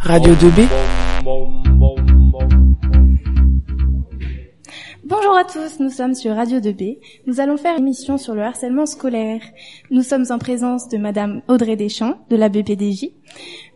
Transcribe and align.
Radio 0.00 0.34
2B. 0.34 0.66
Bonjour 5.04 5.36
à 5.36 5.44
tous, 5.44 5.78
nous 5.78 5.90
sommes 5.90 6.14
sur 6.14 6.34
Radio 6.34 6.58
2B. 6.58 6.98
Nous 7.28 7.38
allons 7.38 7.56
faire 7.56 7.78
une 7.78 7.84
émission 7.84 8.18
sur 8.18 8.34
le 8.34 8.42
harcèlement 8.42 8.86
scolaire. 8.86 9.42
Nous 9.92 10.02
sommes 10.02 10.24
en 10.30 10.38
présence 10.38 10.88
de 10.88 10.98
Madame 10.98 11.42
Audrey 11.46 11.76
Deschamps, 11.76 12.18
de 12.30 12.36
la 12.36 12.48
BPDJ, 12.48 13.10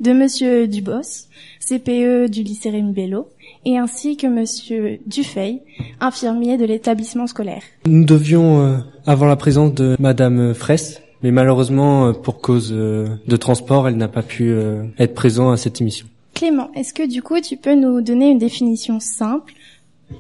de 0.01 0.13
Monsieur 0.13 0.67
Dubos, 0.67 1.29
CPE 1.61 2.29
du 2.29 2.43
lycée 2.43 2.71
Rémi 2.71 2.93
Bello, 2.93 3.29
et 3.65 3.79
ainsi 3.79 4.17
que 4.17 4.27
Monsieur 4.27 4.99
Dufeil, 5.07 5.63
infirmier 6.01 6.57
de 6.57 6.65
l'établissement 6.65 7.29
scolaire. 7.29 7.63
Nous 7.87 8.05
devions 8.05 8.63
euh, 8.63 8.79
avoir 9.07 9.31
la 9.31 9.37
présence 9.37 9.75
de 9.75 9.97
Madame 10.01 10.55
Fraisse, 10.55 11.03
mais 11.27 11.33
malheureusement, 11.33 12.07
euh, 12.07 12.13
pour 12.13 12.41
cause 12.41 12.71
euh, 12.73 13.09
de 13.27 13.35
transport, 13.35 13.89
elle 13.89 13.97
n'a 13.97 14.07
pas 14.07 14.23
pu 14.23 14.51
euh, 14.51 14.85
être 14.97 15.13
présente 15.13 15.53
à 15.53 15.57
cette 15.57 15.81
émission. 15.81 16.07
Clément, 16.35 16.71
est-ce 16.77 16.95
que 16.95 17.05
du 17.05 17.21
coup 17.21 17.41
tu 17.41 17.57
peux 17.57 17.75
nous 17.75 18.01
donner 18.01 18.31
une 18.31 18.39
définition 18.39 19.01
simple? 19.01 19.53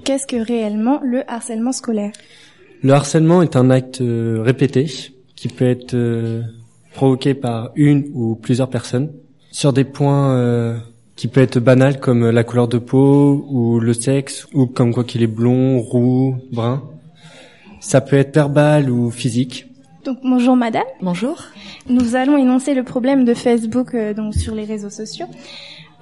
Qu'est-ce 0.03 0.27
que 0.27 0.35
réellement 0.35 0.99
le 1.05 1.23
harcèlement 1.31 1.71
scolaire? 1.71 2.11
Le 2.83 2.93
harcèlement 2.93 3.41
est 3.41 3.55
un 3.55 3.71
acte 3.71 4.03
répété 4.03 4.91
qui 5.37 5.47
peut 5.47 5.69
être 5.69 5.97
provoqué 6.93 7.35
par 7.35 7.71
une 7.77 8.11
ou 8.13 8.35
plusieurs 8.35 8.69
personnes 8.69 9.13
sur 9.53 9.73
des 9.73 9.85
points 9.85 10.83
qui 11.15 11.29
peuvent 11.29 11.45
être 11.45 11.61
banals 11.61 12.01
comme 12.01 12.31
la 12.31 12.43
couleur 12.43 12.67
de 12.67 12.79
peau 12.79 13.47
ou 13.49 13.79
le 13.79 13.93
sexe 13.93 14.49
ou 14.55 14.67
comme 14.67 14.93
quoi 14.93 15.05
qu'il 15.05 15.23
est 15.23 15.29
blond, 15.29 15.81
roux, 15.81 16.37
brun. 16.51 16.83
Ça 17.79 18.01
peut 18.01 18.17
être 18.17 18.35
verbal 18.35 18.91
ou 18.91 19.13
physique. 19.13 19.67
Donc 20.07 20.19
bonjour 20.23 20.55
Madame. 20.55 20.85
Bonjour. 21.03 21.43
Nous 21.89 22.15
allons 22.15 22.37
énoncer 22.37 22.75
le 22.75 22.85
problème 22.85 23.25
de 23.25 23.35
Facebook 23.35 23.93
euh, 23.93 24.15
donc 24.15 24.35
sur 24.35 24.55
les 24.55 24.63
réseaux 24.63 24.89
sociaux 24.89 25.27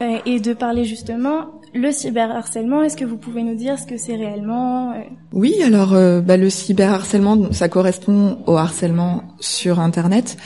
euh, 0.02 0.18
et 0.26 0.40
de 0.40 0.52
parler 0.52 0.84
justement 0.84 1.46
le 1.72 1.90
cyberharcèlement. 1.90 2.82
Est-ce 2.82 2.98
que 2.98 3.06
vous 3.06 3.16
pouvez 3.16 3.42
nous 3.42 3.54
dire 3.54 3.78
ce 3.78 3.86
que 3.86 3.96
c'est 3.96 4.16
réellement 4.16 4.92
euh, 4.92 4.96
Oui, 5.32 5.54
alors 5.62 5.94
euh, 5.94 6.20
bah, 6.20 6.36
le 6.36 6.50
cyberharcèlement, 6.50 7.50
ça 7.52 7.70
correspond 7.70 8.40
au 8.46 8.56
harcèlement 8.58 9.22
sur 9.40 9.80
Internet. 9.80 10.36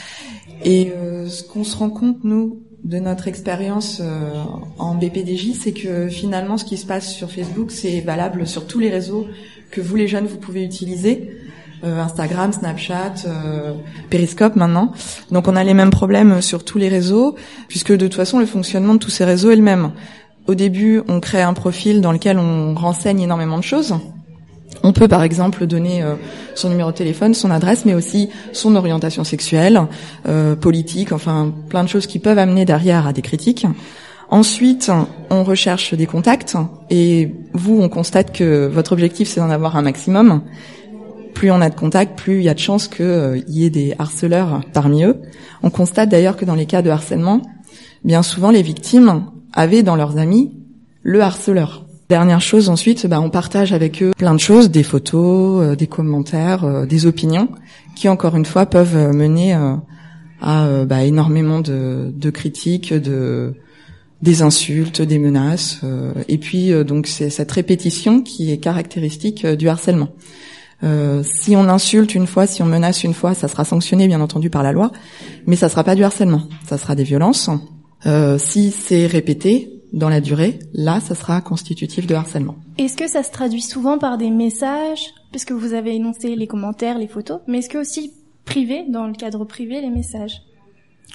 Et 0.64 0.92
euh, 0.96 1.26
ce 1.26 1.42
qu'on 1.42 1.64
se 1.64 1.76
rend 1.76 1.90
compte, 1.90 2.22
nous, 2.22 2.62
de 2.84 3.00
notre 3.00 3.26
expérience 3.26 4.00
euh, 4.00 4.30
en 4.78 4.94
BPDJ, 4.94 5.54
c'est 5.54 5.72
que 5.72 6.06
finalement, 6.06 6.58
ce 6.58 6.64
qui 6.64 6.76
se 6.76 6.86
passe 6.86 7.12
sur 7.12 7.28
Facebook, 7.32 7.72
c'est 7.72 8.02
valable 8.02 8.46
sur 8.46 8.68
tous 8.68 8.78
les 8.78 8.88
réseaux 8.88 9.26
que 9.72 9.80
vous, 9.80 9.96
les 9.96 10.06
jeunes, 10.06 10.26
vous 10.26 10.38
pouvez 10.38 10.62
utiliser. 10.64 11.37
Euh, 11.84 12.00
Instagram, 12.00 12.52
Snapchat, 12.52 13.14
euh, 13.26 13.72
Periscope 14.10 14.56
maintenant. 14.56 14.92
Donc 15.30 15.46
on 15.46 15.54
a 15.54 15.62
les 15.62 15.74
mêmes 15.74 15.90
problèmes 15.90 16.42
sur 16.42 16.64
tous 16.64 16.76
les 16.78 16.88
réseaux, 16.88 17.36
puisque 17.68 17.92
de 17.92 18.06
toute 18.06 18.14
façon 18.14 18.40
le 18.40 18.46
fonctionnement 18.46 18.94
de 18.94 18.98
tous 18.98 19.10
ces 19.10 19.24
réseaux 19.24 19.50
est 19.50 19.56
le 19.56 19.62
même. 19.62 19.92
Au 20.48 20.54
début, 20.56 21.02
on 21.06 21.20
crée 21.20 21.42
un 21.42 21.54
profil 21.54 22.00
dans 22.00 22.10
lequel 22.10 22.38
on 22.38 22.74
renseigne 22.74 23.20
énormément 23.20 23.58
de 23.58 23.62
choses. 23.62 23.94
On 24.82 24.92
peut 24.92 25.06
par 25.06 25.22
exemple 25.22 25.66
donner 25.66 26.02
euh, 26.02 26.14
son 26.56 26.68
numéro 26.68 26.90
de 26.90 26.96
téléphone, 26.96 27.32
son 27.34 27.50
adresse, 27.50 27.84
mais 27.84 27.94
aussi 27.94 28.28
son 28.52 28.74
orientation 28.74 29.22
sexuelle, 29.22 29.82
politique, 30.60 31.12
enfin 31.12 31.52
plein 31.68 31.84
de 31.84 31.88
choses 31.88 32.06
qui 32.06 32.18
peuvent 32.18 32.38
amener 32.38 32.64
derrière 32.64 33.06
à 33.06 33.12
des 33.12 33.22
critiques. 33.22 33.66
Ensuite, 34.30 34.90
on 35.30 35.44
recherche 35.44 35.94
des 35.94 36.06
contacts 36.06 36.56
et 36.90 37.34
vous, 37.54 37.80
on 37.80 37.88
constate 37.88 38.32
que 38.32 38.66
votre 38.66 38.92
objectif 38.92 39.28
c'est 39.28 39.40
d'en 39.40 39.50
avoir 39.50 39.76
un 39.76 39.82
maximum. 39.82 40.42
Plus 41.38 41.52
on 41.52 41.60
a 41.60 41.70
de 41.70 41.74
contacts, 41.76 42.18
plus 42.18 42.38
il 42.38 42.42
y 42.42 42.48
a 42.48 42.54
de 42.54 42.58
chances 42.58 42.88
qu'il 42.88 43.44
y 43.46 43.64
ait 43.64 43.70
des 43.70 43.94
harceleurs 44.00 44.60
parmi 44.72 45.04
eux. 45.04 45.18
On 45.62 45.70
constate 45.70 46.08
d'ailleurs 46.08 46.36
que 46.36 46.44
dans 46.44 46.56
les 46.56 46.66
cas 46.66 46.82
de 46.82 46.90
harcèlement, 46.90 47.42
bien 48.02 48.24
souvent 48.24 48.50
les 48.50 48.62
victimes 48.62 49.26
avaient 49.52 49.84
dans 49.84 49.94
leurs 49.94 50.18
amis 50.18 50.56
le 51.04 51.22
harceleur. 51.22 51.86
Dernière 52.08 52.40
chose 52.40 52.68
ensuite, 52.68 53.06
bah, 53.06 53.20
on 53.20 53.30
partage 53.30 53.72
avec 53.72 54.02
eux 54.02 54.10
plein 54.18 54.34
de 54.34 54.40
choses, 54.40 54.68
des 54.68 54.82
photos, 54.82 55.62
euh, 55.62 55.76
des 55.76 55.86
commentaires, 55.86 56.64
euh, 56.64 56.86
des 56.86 57.06
opinions, 57.06 57.50
qui 57.94 58.08
encore 58.08 58.34
une 58.34 58.44
fois 58.44 58.66
peuvent 58.66 58.96
euh, 58.96 59.12
mener 59.12 59.54
euh, 59.54 59.76
à 60.42 60.66
euh, 60.66 60.86
bah, 60.86 61.04
énormément 61.04 61.60
de, 61.60 62.30
critiques, 62.30 62.92
de 62.92 63.54
des 64.22 64.42
insultes, 64.42 65.00
des 65.02 65.20
menaces, 65.20 65.82
euh, 65.84 66.12
et 66.26 66.38
puis 66.38 66.72
euh, 66.72 66.82
donc 66.82 67.06
c'est 67.06 67.30
cette 67.30 67.52
répétition 67.52 68.22
qui 68.22 68.50
est 68.50 68.58
caractéristique 68.58 69.44
euh, 69.44 69.54
du 69.54 69.68
harcèlement. 69.68 70.08
Euh, 70.82 71.22
si 71.24 71.56
on 71.56 71.68
insulte 71.68 72.14
une 72.14 72.26
fois, 72.26 72.46
si 72.46 72.62
on 72.62 72.66
menace 72.66 73.04
une 73.04 73.14
fois, 73.14 73.34
ça 73.34 73.48
sera 73.48 73.64
sanctionné 73.64 74.06
bien 74.06 74.20
entendu 74.20 74.50
par 74.50 74.62
la 74.62 74.72
loi, 74.72 74.92
mais 75.46 75.56
ça 75.56 75.68
sera 75.68 75.84
pas 75.84 75.94
du 75.94 76.04
harcèlement, 76.04 76.42
ça 76.66 76.78
sera 76.78 76.94
des 76.94 77.02
violences. 77.02 77.50
Euh, 78.06 78.38
si 78.38 78.70
c'est 78.70 79.06
répété 79.06 79.72
dans 79.92 80.08
la 80.08 80.20
durée, 80.20 80.58
là, 80.72 81.00
ça 81.00 81.14
sera 81.14 81.40
constitutif 81.40 82.06
de 82.06 82.14
harcèlement. 82.14 82.56
Est-ce 82.76 82.96
que 82.96 83.08
ça 83.08 83.22
se 83.22 83.30
traduit 83.30 83.62
souvent 83.62 83.98
par 83.98 84.18
des 84.18 84.30
messages 84.30 85.06
Puisque 85.30 85.52
vous 85.52 85.74
avez 85.74 85.94
énoncé 85.94 86.36
les 86.36 86.46
commentaires, 86.46 86.98
les 86.98 87.08
photos, 87.08 87.40
mais 87.46 87.58
est-ce 87.58 87.68
que 87.68 87.78
aussi 87.78 88.12
privé, 88.44 88.84
dans 88.88 89.06
le 89.06 89.12
cadre 89.14 89.44
privé, 89.44 89.80
les 89.80 89.90
messages? 89.90 90.42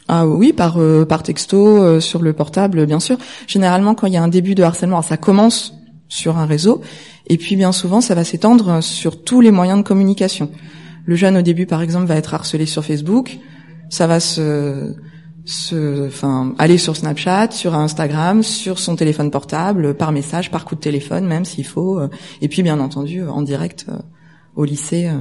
Ah 0.07 0.27
oui, 0.27 0.53
par 0.53 0.77
euh, 0.77 1.05
par 1.05 1.23
texto, 1.23 1.57
euh, 1.57 1.99
sur 1.99 2.21
le 2.21 2.33
portable, 2.33 2.85
bien 2.85 2.99
sûr. 2.99 3.17
Généralement, 3.47 3.95
quand 3.95 4.07
il 4.07 4.13
y 4.13 4.17
a 4.17 4.23
un 4.23 4.27
début 4.27 4.55
de 4.55 4.63
harcèlement, 4.63 4.97
alors 4.97 5.07
ça 5.07 5.17
commence 5.17 5.73
sur 6.09 6.37
un 6.37 6.45
réseau, 6.45 6.81
et 7.27 7.37
puis 7.37 7.55
bien 7.55 7.71
souvent, 7.71 8.01
ça 8.01 8.15
va 8.15 8.23
s'étendre 8.23 8.81
sur 8.81 9.23
tous 9.23 9.41
les 9.41 9.51
moyens 9.51 9.79
de 9.79 9.83
communication. 9.87 10.51
Le 11.05 11.15
jeune, 11.15 11.37
au 11.37 11.41
début, 11.41 11.65
par 11.65 11.81
exemple, 11.81 12.05
va 12.05 12.15
être 12.15 12.33
harcelé 12.33 12.65
sur 12.65 12.83
Facebook, 12.85 13.37
ça 13.89 14.07
va 14.07 14.19
se 14.19 14.95
se, 15.45 16.07
enfin, 16.07 16.55
aller 16.57 16.77
sur 16.77 16.95
Snapchat, 16.95 17.51
sur 17.51 17.75
Instagram, 17.75 18.43
sur 18.43 18.79
son 18.79 18.95
téléphone 18.95 19.29
portable, 19.29 19.95
par 19.95 20.11
message, 20.11 20.51
par 20.51 20.65
coup 20.65 20.75
de 20.75 20.79
téléphone, 20.79 21.25
même 21.25 21.45
s'il 21.45 21.65
faut, 21.65 21.99
et 22.41 22.47
puis 22.47 22.63
bien 22.63 22.79
entendu 22.79 23.23
en 23.23 23.41
direct 23.41 23.85
euh, 23.89 23.97
au 24.55 24.63
lycée. 24.63 25.07
euh. 25.07 25.17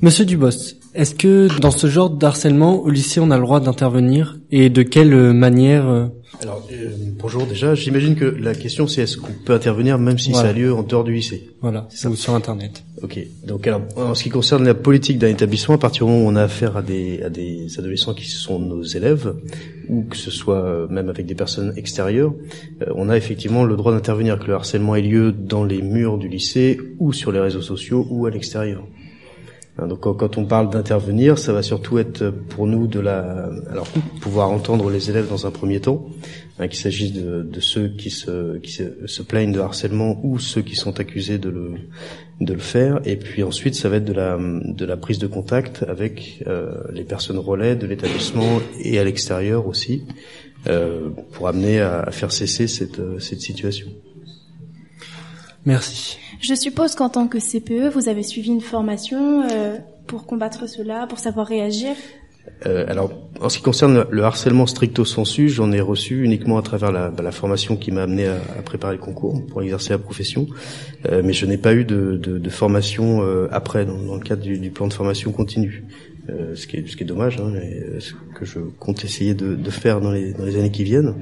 Monsieur 0.00 0.24
Dubos, 0.24 0.50
est-ce 0.94 1.14
que 1.14 1.48
dans 1.60 1.70
ce 1.70 1.86
genre 1.86 2.10
d'harcèlement 2.10 2.80
au 2.82 2.90
lycée 2.90 3.20
on 3.20 3.30
a 3.30 3.36
le 3.36 3.42
droit 3.42 3.60
d'intervenir 3.60 4.38
et 4.50 4.68
de 4.68 4.82
quelle 4.82 5.14
euh, 5.14 5.32
manière 5.32 5.88
euh, 5.88 6.06
Alors, 6.42 6.66
euh, 6.70 6.90
bonjour 7.18 7.46
déjà. 7.46 7.74
J'imagine 7.74 8.14
que 8.14 8.24
la 8.26 8.54
question 8.54 8.86
c'est 8.86 9.02
est-ce 9.02 9.16
qu'on 9.16 9.32
peut 9.44 9.54
intervenir 9.54 9.98
même 9.98 10.18
si 10.18 10.32
Voilà. 10.32 10.48
ça 10.48 10.54
a 10.54 10.58
lieu 10.58 10.74
en 10.74 10.82
dehors 10.82 11.04
du 11.04 11.14
lycée? 11.14 11.48
Voilà, 11.62 11.86
C'est 11.88 11.98
ça. 11.98 12.10
ou 12.10 12.16
sur 12.16 12.34
internet. 12.34 12.84
Ok. 13.02 13.18
Donc 13.46 13.66
alors, 13.66 13.82
en 13.96 14.14
ce 14.14 14.22
qui 14.22 14.28
concerne 14.30 14.64
la 14.64 14.74
politique 14.74 15.18
d'un 15.18 15.28
établissement, 15.28 15.76
à 15.76 15.78
partir 15.78 16.04
du 16.04 16.12
moment 16.12 16.26
où 16.26 16.28
on 16.28 16.36
a 16.36 16.42
affaire 16.42 16.76
à 16.76 16.82
des, 16.82 17.22
à 17.22 17.30
des 17.30 17.66
adolescents 17.78 18.14
qui 18.14 18.26
sont 18.26 18.58
nos 18.58 18.82
élèves, 18.82 19.34
ou 19.88 20.02
que 20.02 20.16
ce 20.16 20.30
soit 20.30 20.86
même 20.90 21.08
avec 21.08 21.26
des 21.26 21.34
personnes 21.34 21.72
extérieures, 21.76 22.34
on 22.94 23.08
a 23.08 23.16
effectivement 23.16 23.64
le 23.64 23.76
droit 23.76 23.92
d'intervenir, 23.92 24.38
que 24.38 24.46
le 24.46 24.54
harcèlement 24.54 24.94
ait 24.94 25.02
lieu 25.02 25.32
dans 25.32 25.64
les 25.64 25.82
murs 25.82 26.18
du 26.18 26.28
lycée, 26.28 26.78
ou 26.98 27.12
sur 27.12 27.32
les 27.32 27.40
réseaux 27.40 27.62
sociaux, 27.62 28.06
ou 28.10 28.26
à 28.26 28.30
l'extérieur. 28.30 28.84
Hein, 29.78 29.86
Donc 29.86 30.00
quand- 30.00 30.36
on 30.36 30.44
parle 30.44 30.68
d'intervenir, 30.70 31.38
ça 31.38 31.52
va 31.54 31.62
surtout 31.62 31.98
être 31.98 32.28
pour 32.30 32.66
nous 32.66 32.86
de 32.86 33.00
la, 33.00 33.48
alors 33.70 33.88
pouvoir 34.20 34.50
entendre 34.50 34.90
les 34.90 35.08
élèves 35.08 35.28
dans 35.30 35.46
un 35.46 35.50
premier 35.50 35.80
temps, 35.80 36.06
hein, 36.58 36.68
qu'il 36.68 36.78
s'agisse 36.78 37.12
de, 37.14 37.42
de 37.42 37.60
ceux 37.60 37.88
qui 37.88 38.10
se, 38.10 38.58
qui 38.58 38.70
se, 38.70 39.06
se 39.06 39.22
plaignent 39.22 39.52
de 39.52 39.60
harcèlement 39.60 40.20
ou 40.22 40.38
ceux 40.38 40.60
qui 40.60 40.76
sont 40.76 41.00
accusés 41.00 41.38
de 41.38 41.48
le, 41.48 41.72
de 42.42 42.52
le 42.52 42.58
faire, 42.60 43.00
et 43.06 43.16
puis 43.16 43.42
ensuite 43.42 43.74
ça 43.74 43.88
va 43.88 43.96
être 43.96 44.04
de 44.04 44.12
la, 44.12 44.36
de 44.38 44.84
la 44.84 44.96
prise 44.98 45.18
de 45.18 45.26
contact 45.26 45.84
avec 45.88 46.42
euh, 46.46 46.74
les 46.92 47.04
personnes 47.04 47.38
relais 47.38 47.74
de 47.74 47.86
l'établissement 47.86 48.60
et 48.78 48.98
à 48.98 49.04
l'extérieur 49.04 49.66
aussi, 49.66 50.04
euh, 50.68 51.08
pour 51.32 51.48
amener 51.48 51.80
à, 51.80 52.00
à 52.00 52.10
faire 52.10 52.30
cesser 52.30 52.68
cette, 52.68 52.98
euh, 53.00 53.18
cette 53.20 53.40
situation. 53.40 53.86
Merci. 55.64 56.18
Je 56.42 56.54
suppose 56.54 56.94
qu'en 56.96 57.08
tant 57.08 57.28
que 57.28 57.38
CPE, 57.38 57.92
vous 57.94 58.08
avez 58.08 58.24
suivi 58.24 58.50
une 58.50 58.60
formation 58.60 59.42
euh, 59.50 59.78
pour 60.08 60.26
combattre 60.26 60.68
cela, 60.68 61.06
pour 61.08 61.18
savoir 61.20 61.46
réagir. 61.46 61.94
Euh, 62.66 62.84
alors, 62.88 63.12
en 63.40 63.48
ce 63.48 63.58
qui 63.58 63.62
concerne 63.62 63.94
le, 63.94 64.06
le 64.10 64.24
harcèlement 64.24 64.66
stricto 64.66 65.04
sensu, 65.04 65.48
j'en 65.48 65.70
ai 65.70 65.80
reçu 65.80 66.24
uniquement 66.24 66.58
à 66.58 66.62
travers 66.62 66.90
la, 66.90 67.10
bah, 67.10 67.22
la 67.22 67.30
formation 67.30 67.76
qui 67.76 67.92
m'a 67.92 68.02
amené 68.02 68.26
à, 68.26 68.34
à 68.58 68.62
préparer 68.62 68.94
le 68.96 69.00
concours 69.00 69.46
pour 69.46 69.62
exercer 69.62 69.90
la 69.90 69.98
profession, 69.98 70.46
Euh, 71.06 71.20
mais 71.24 71.32
je 71.32 71.46
n'ai 71.46 71.58
pas 71.58 71.74
eu 71.74 71.84
de, 71.84 72.16
de, 72.16 72.38
de 72.38 72.50
formation 72.50 73.22
euh, 73.22 73.48
après 73.50 73.84
dans, 73.84 73.98
dans 73.98 74.14
le 74.14 74.20
cadre 74.20 74.42
du, 74.42 74.58
du 74.58 74.70
plan 74.70 74.86
de 74.88 74.92
formation 74.92 75.30
continue, 75.32 75.84
Euh, 76.30 76.54
ce, 76.54 76.68
qui 76.68 76.76
est, 76.76 76.86
ce 76.88 76.96
qui 76.96 77.02
est 77.02 77.06
dommage, 77.06 77.38
hein, 77.40 77.50
mais, 77.52 77.80
euh, 77.82 77.98
ce 77.98 78.12
que 78.38 78.44
je 78.44 78.60
compte 78.78 79.04
essayer 79.04 79.34
de, 79.34 79.56
de 79.56 79.70
faire 79.70 80.00
dans 80.00 80.12
les, 80.12 80.32
dans 80.32 80.44
les 80.44 80.56
années 80.56 80.70
qui 80.70 80.84
viennent. 80.84 81.14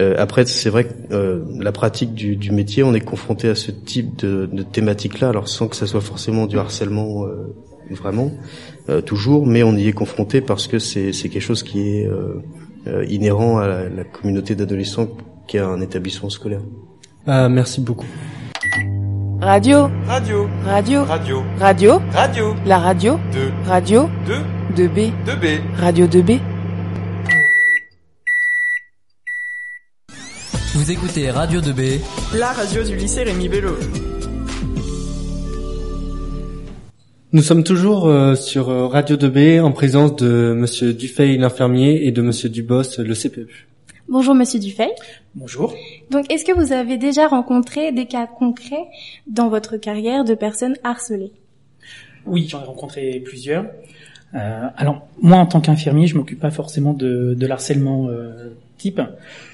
Euh, 0.00 0.14
après, 0.18 0.44
c'est 0.46 0.70
vrai 0.70 0.84
que 0.84 0.92
euh, 1.12 1.44
la 1.58 1.72
pratique 1.72 2.14
du, 2.14 2.36
du 2.36 2.50
métier, 2.50 2.82
on 2.82 2.94
est 2.94 3.00
confronté 3.00 3.48
à 3.48 3.54
ce 3.54 3.70
type 3.70 4.16
de, 4.18 4.46
de 4.46 4.62
thématique-là, 4.62 5.28
alors 5.28 5.48
sans 5.48 5.68
que 5.68 5.76
ça 5.76 5.86
soit 5.86 6.00
forcément 6.00 6.46
du 6.46 6.58
harcèlement 6.58 7.26
euh, 7.26 7.54
vraiment, 7.90 8.32
euh, 8.88 9.00
toujours, 9.00 9.46
mais 9.46 9.62
on 9.62 9.74
y 9.76 9.88
est 9.88 9.92
confronté 9.92 10.40
parce 10.40 10.66
que 10.66 10.78
c'est 10.78 11.12
c'est 11.12 11.28
quelque 11.28 11.42
chose 11.42 11.62
qui 11.62 11.80
est 11.80 12.06
euh, 12.06 12.42
euh, 12.86 13.04
inhérent 13.08 13.58
à 13.58 13.66
la, 13.68 13.88
la 13.88 14.04
communauté 14.04 14.54
d'adolescents 14.54 15.08
qui 15.46 15.58
a 15.58 15.66
un 15.66 15.80
établissement 15.80 16.30
scolaire. 16.30 16.60
Ah, 17.26 17.48
merci 17.48 17.80
beaucoup. 17.80 18.06
Radio, 19.40 19.90
Radio, 20.06 20.48
radio, 20.64 21.04
radio, 21.04 21.42
radio, 21.58 22.00
radio, 22.12 22.54
la 22.64 22.78
radio, 22.78 23.18
2, 23.32 23.52
radio, 23.66 24.08
2, 24.74 24.88
2B, 24.88 25.12
2B. 25.26 25.60
radio 25.76 26.06
2B. 26.06 26.53
Vous 30.74 30.90
écoutez 30.90 31.30
Radio 31.30 31.60
2B, 31.60 32.00
la 32.36 32.48
radio 32.48 32.82
du 32.82 32.96
lycée 32.96 33.22
Rémi 33.22 33.48
Bello. 33.48 33.76
Nous 37.32 37.42
sommes 37.42 37.62
toujours 37.62 38.08
euh, 38.08 38.34
sur 38.34 38.70
euh, 38.70 38.88
Radio 38.88 39.14
2B 39.14 39.60
en 39.60 39.70
présence 39.70 40.16
de 40.16 40.52
Monsieur 40.52 40.92
Dufay, 40.92 41.36
l'infirmier, 41.36 42.08
et 42.08 42.10
de 42.10 42.20
Monsieur 42.22 42.48
Dubos, 42.48 42.98
le 42.98 43.14
CPE. 43.14 43.48
Bonjour 44.08 44.34
Monsieur 44.34 44.58
Dufay. 44.58 44.88
Bonjour. 45.36 45.72
Donc, 46.10 46.28
est-ce 46.28 46.44
que 46.44 46.52
vous 46.52 46.72
avez 46.72 46.98
déjà 46.98 47.28
rencontré 47.28 47.92
des 47.92 48.06
cas 48.06 48.26
concrets 48.26 48.88
dans 49.28 49.48
votre 49.48 49.76
carrière 49.76 50.24
de 50.24 50.34
personnes 50.34 50.74
harcelées? 50.82 51.34
Oui, 52.26 52.48
j'en 52.48 52.60
ai 52.60 52.66
rencontré 52.66 53.22
plusieurs. 53.24 53.66
Euh, 54.34 54.66
alors, 54.76 55.06
moi, 55.22 55.38
en 55.38 55.46
tant 55.46 55.60
qu'infirmier, 55.60 56.08
je 56.08 56.16
m'occupe 56.16 56.40
pas 56.40 56.50
forcément 56.50 56.94
de, 56.94 57.34
de 57.34 57.46
l'harcèlement 57.46 58.08
euh, 58.08 58.50
type. 58.76 59.00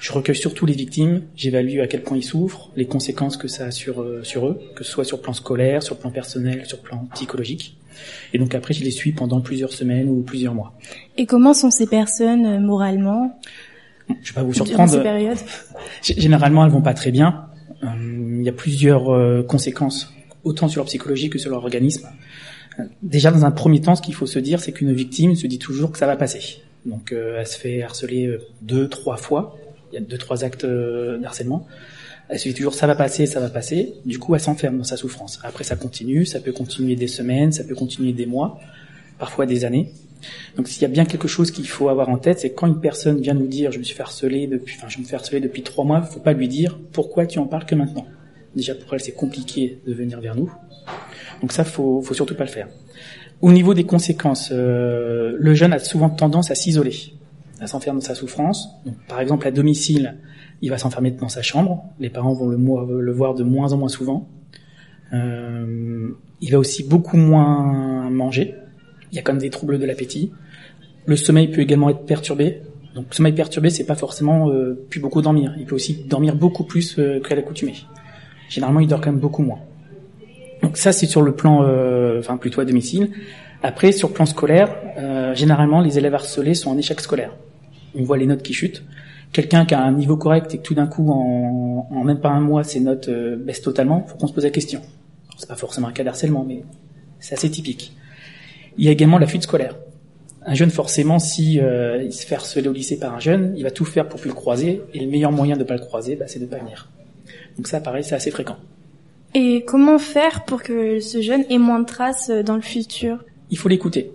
Je 0.00 0.12
recueille 0.12 0.36
surtout 0.36 0.66
les 0.66 0.74
victimes, 0.74 1.22
j'évalue 1.36 1.80
à 1.80 1.86
quel 1.86 2.02
point 2.02 2.16
ils 2.16 2.24
souffrent, 2.24 2.70
les 2.76 2.86
conséquences 2.86 3.36
que 3.36 3.48
ça 3.48 3.66
a 3.66 3.70
sur, 3.70 4.02
euh, 4.02 4.22
sur 4.22 4.46
eux, 4.46 4.60
que 4.74 4.84
ce 4.84 4.90
soit 4.90 5.04
sur 5.04 5.18
le 5.18 5.22
plan 5.22 5.32
scolaire, 5.32 5.82
sur 5.82 5.94
le 5.94 6.00
plan 6.00 6.10
personnel, 6.10 6.64
sur 6.66 6.78
le 6.78 6.82
plan 6.82 7.08
psychologique. 7.14 7.76
Et 8.32 8.38
donc 8.38 8.54
après, 8.54 8.74
je 8.74 8.82
les 8.82 8.90
suis 8.90 9.12
pendant 9.12 9.40
plusieurs 9.40 9.72
semaines 9.72 10.08
ou 10.08 10.22
plusieurs 10.22 10.54
mois. 10.54 10.72
Et 11.16 11.26
comment 11.26 11.54
sont 11.54 11.70
ces 11.70 11.86
personnes 11.86 12.46
euh, 12.46 12.60
moralement? 12.60 13.38
Je 14.22 14.30
vais 14.30 14.34
pas 14.34 14.42
vous 14.42 14.54
surprendre. 14.54 14.90
Durant 14.90 14.98
ces 14.98 15.02
périodes? 15.02 15.38
Généralement, 16.02 16.64
elles 16.64 16.72
vont 16.72 16.82
pas 16.82 16.94
très 16.94 17.12
bien. 17.12 17.46
Euh, 17.84 17.88
Il 18.40 18.44
y 18.44 18.48
a 18.48 18.52
plusieurs 18.52 19.46
conséquences, 19.46 20.12
autant 20.44 20.68
sur 20.68 20.80
leur 20.80 20.86
psychologie 20.86 21.30
que 21.30 21.38
sur 21.38 21.50
leur 21.50 21.62
organisme. 21.62 22.08
Déjà, 23.02 23.30
dans 23.30 23.44
un 23.44 23.50
premier 23.50 23.80
temps, 23.80 23.94
ce 23.94 24.02
qu'il 24.02 24.14
faut 24.14 24.26
se 24.26 24.38
dire, 24.38 24.60
c'est 24.60 24.72
qu'une 24.72 24.92
victime 24.92 25.34
se 25.36 25.46
dit 25.46 25.58
toujours 25.58 25.92
que 25.92 25.98
ça 25.98 26.06
va 26.06 26.16
passer. 26.16 26.62
Donc, 26.86 27.12
euh, 27.12 27.38
elle 27.38 27.46
se 27.46 27.58
fait 27.58 27.82
harceler 27.82 28.26
euh, 28.26 28.40
deux, 28.62 28.88
trois 28.88 29.16
fois. 29.16 29.56
Il 29.92 29.96
y 29.96 29.98
a 29.98 30.00
deux, 30.00 30.18
trois 30.18 30.44
actes 30.44 30.64
euh, 30.64 31.18
d'harcèlement. 31.18 31.66
Elle 32.28 32.38
se 32.38 32.48
dit 32.48 32.54
toujours 32.54 32.74
ça 32.74 32.86
va 32.86 32.94
passer, 32.94 33.26
ça 33.26 33.40
va 33.40 33.48
passer. 33.48 33.94
Du 34.04 34.18
coup, 34.18 34.34
elle 34.34 34.40
s'enferme 34.40 34.78
dans 34.78 34.84
sa 34.84 34.96
souffrance. 34.96 35.40
Après, 35.42 35.64
ça 35.64 35.76
continue. 35.76 36.24
Ça 36.24 36.40
peut 36.40 36.52
continuer 36.52 36.96
des 36.96 37.08
semaines, 37.08 37.52
ça 37.52 37.64
peut 37.64 37.74
continuer 37.74 38.12
des 38.12 38.26
mois, 38.26 38.60
parfois 39.18 39.46
des 39.46 39.64
années. 39.64 39.92
Donc, 40.56 40.68
s'il 40.68 40.82
y 40.82 40.84
a 40.84 40.88
bien 40.88 41.04
quelque 41.04 41.28
chose 41.28 41.50
qu'il 41.50 41.66
faut 41.66 41.88
avoir 41.88 42.08
en 42.08 42.18
tête, 42.18 42.40
c'est 42.40 42.52
quand 42.52 42.66
une 42.66 42.80
personne 42.80 43.20
vient 43.20 43.34
nous 43.34 43.46
dire 43.46 43.72
je 43.72 43.78
me 43.78 43.82
suis 43.82 43.96
fait 43.96 44.02
harceler 44.02 44.46
depuis, 44.46 44.76
enfin, 44.78 44.88
je 44.88 44.98
me 44.98 45.04
fais 45.04 45.16
harceler 45.16 45.40
depuis 45.40 45.62
trois 45.62 45.84
mois, 45.84 46.02
faut 46.02 46.20
pas 46.20 46.32
lui 46.32 46.46
dire 46.46 46.78
pourquoi 46.92 47.26
tu 47.26 47.38
en 47.38 47.46
parles 47.46 47.66
que 47.66 47.74
maintenant. 47.74 48.06
Déjà, 48.54 48.74
pour 48.74 48.92
elle, 48.94 49.00
c'est 49.00 49.12
compliqué 49.12 49.80
de 49.86 49.92
venir 49.92 50.20
vers 50.20 50.34
nous. 50.34 50.52
Donc 51.40 51.52
ça, 51.52 51.64
faut, 51.64 52.02
faut 52.02 52.14
surtout 52.14 52.34
pas 52.34 52.44
le 52.44 52.50
faire. 52.50 52.68
Au 53.42 53.52
niveau 53.52 53.74
des 53.74 53.84
conséquences, 53.84 54.50
euh, 54.52 55.36
le 55.38 55.54
jeune 55.54 55.72
a 55.72 55.78
souvent 55.78 56.10
tendance 56.10 56.50
à 56.50 56.54
s'isoler, 56.54 57.14
à 57.60 57.66
s'enfermer 57.66 58.00
dans 58.00 58.06
sa 58.06 58.14
souffrance. 58.14 58.68
Par 59.08 59.20
exemple, 59.20 59.46
à 59.46 59.50
domicile, 59.50 60.18
il 60.62 60.70
va 60.70 60.78
s'enfermer 60.78 61.10
dans 61.10 61.28
sa 61.28 61.42
chambre. 61.42 61.84
Les 61.98 62.10
parents 62.10 62.34
vont 62.34 62.48
le 62.48 63.12
voir 63.12 63.34
de 63.34 63.42
moins 63.42 63.72
en 63.72 63.78
moins 63.78 63.88
souvent. 63.88 64.28
Euh, 65.12 66.10
il 66.40 66.52
va 66.52 66.58
aussi 66.58 66.84
beaucoup 66.84 67.16
moins 67.16 68.10
manger. 68.10 68.54
Il 69.10 69.16
y 69.16 69.18
a 69.18 69.22
quand 69.22 69.32
même 69.32 69.40
des 69.40 69.50
troubles 69.50 69.78
de 69.78 69.86
l'appétit. 69.86 70.32
Le 71.06 71.16
sommeil 71.16 71.48
peut 71.48 71.60
également 71.60 71.90
être 71.90 72.04
perturbé. 72.04 72.62
Donc, 72.94 73.06
le 73.10 73.14
sommeil 73.14 73.32
perturbé, 73.32 73.70
c'est 73.70 73.86
pas 73.86 73.94
forcément 73.94 74.50
euh, 74.50 74.74
plus 74.90 75.00
beaucoup 75.00 75.22
dormir. 75.22 75.54
Il 75.58 75.66
peut 75.66 75.74
aussi 75.74 76.04
dormir 76.08 76.34
beaucoup 76.34 76.64
plus 76.64 76.98
euh, 76.98 77.20
qu'à 77.20 77.34
l'accoutumée. 77.34 77.74
Généralement, 78.48 78.80
il 78.80 78.88
dort 78.88 79.00
quand 79.00 79.10
même 79.10 79.20
beaucoup 79.20 79.42
moins. 79.42 79.60
Donc 80.62 80.76
ça, 80.76 80.92
c'est 80.92 81.06
sur 81.06 81.22
le 81.22 81.32
plan, 81.32 81.62
euh, 81.62 82.18
enfin 82.18 82.36
plutôt 82.36 82.60
à 82.60 82.64
domicile. 82.64 83.10
Après, 83.62 83.92
sur 83.92 84.08
le 84.08 84.14
plan 84.14 84.26
scolaire, 84.26 84.74
euh, 84.98 85.34
généralement, 85.34 85.80
les 85.80 85.98
élèves 85.98 86.14
harcelés 86.14 86.54
sont 86.54 86.70
en 86.70 86.78
échec 86.78 87.00
scolaire. 87.00 87.34
On 87.94 88.02
voit 88.02 88.16
les 88.16 88.26
notes 88.26 88.42
qui 88.42 88.52
chutent. 88.52 88.82
Quelqu'un 89.32 89.64
qui 89.64 89.74
a 89.74 89.82
un 89.82 89.92
niveau 89.92 90.16
correct 90.16 90.54
et 90.54 90.58
que 90.58 90.62
tout 90.62 90.74
d'un 90.74 90.86
coup, 90.86 91.10
en, 91.10 91.88
en 91.90 92.04
même 92.04 92.20
pas 92.20 92.30
un 92.30 92.40
mois, 92.40 92.64
ses 92.64 92.80
notes 92.80 93.08
euh, 93.08 93.36
baissent 93.36 93.62
totalement, 93.62 94.04
faut 94.06 94.16
qu'on 94.16 94.26
se 94.26 94.32
pose 94.32 94.44
la 94.44 94.50
question. 94.50 94.80
C'est 95.38 95.48
pas 95.48 95.56
forcément 95.56 95.88
un 95.88 95.92
cas 95.92 96.04
d'harcèlement, 96.04 96.44
mais 96.46 96.64
c'est 97.18 97.34
assez 97.34 97.50
typique. 97.50 97.94
Il 98.76 98.84
y 98.84 98.88
a 98.88 98.90
également 98.90 99.18
la 99.18 99.26
fuite 99.26 99.42
scolaire. 99.42 99.76
Un 100.44 100.54
jeune, 100.54 100.70
forcément, 100.70 101.18
si 101.18 101.60
euh, 101.60 102.02
il 102.02 102.12
se 102.12 102.26
fait 102.26 102.34
harceler 102.34 102.66
au 102.68 102.72
lycée 102.72 102.98
par 102.98 103.14
un 103.14 103.20
jeune, 103.20 103.52
il 103.56 103.62
va 103.62 103.70
tout 103.70 103.84
faire 103.84 104.08
pour 104.08 104.20
plus 104.20 104.28
le 104.28 104.34
croiser, 104.34 104.80
et 104.94 105.00
le 105.00 105.06
meilleur 105.06 105.32
moyen 105.32 105.56
de 105.56 105.64
pas 105.64 105.74
le 105.74 105.80
croiser, 105.80 106.16
bah, 106.16 106.24
c'est 106.28 106.38
de 106.38 106.46
pas 106.46 106.58
venir. 106.58 106.88
Donc 107.56 107.68
ça, 107.68 107.80
pareil, 107.80 108.02
c'est 108.02 108.14
assez 108.14 108.30
fréquent. 108.30 108.56
Et 109.34 109.64
comment 109.64 109.98
faire 109.98 110.44
pour 110.44 110.62
que 110.62 111.00
ce 111.00 111.20
jeune 111.20 111.44
ait 111.50 111.58
moins 111.58 111.80
de 111.80 111.86
traces 111.86 112.30
euh, 112.30 112.42
dans 112.42 112.56
le 112.56 112.62
futur? 112.62 113.24
Il 113.50 113.58
faut 113.58 113.68
l'écouter. 113.68 114.10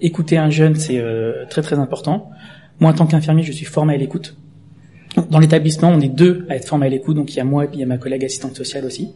Écouter 0.00 0.38
un 0.38 0.50
jeune, 0.50 0.76
c'est 0.76 0.98
euh, 0.98 1.44
très 1.50 1.62
très 1.62 1.78
important. 1.78 2.30
Moi, 2.78 2.90
en 2.90 2.94
tant 2.94 3.06
qu'infirmier, 3.06 3.42
je 3.42 3.52
suis 3.52 3.66
formé 3.66 3.94
à 3.94 3.96
l'écoute. 3.96 4.36
Dans 5.28 5.38
l'établissement, 5.38 5.88
on 5.88 6.00
est 6.00 6.08
deux 6.08 6.46
à 6.48 6.56
être 6.56 6.68
formés 6.68 6.86
à 6.86 6.88
l'écoute, 6.88 7.16
donc 7.16 7.32
il 7.32 7.36
y 7.36 7.40
a 7.40 7.44
moi 7.44 7.64
et 7.64 7.66
puis 7.66 7.78
il 7.78 7.80
y 7.80 7.82
a 7.82 7.86
ma 7.86 7.98
collègue 7.98 8.24
assistante 8.24 8.56
sociale 8.56 8.84
aussi. 8.84 9.10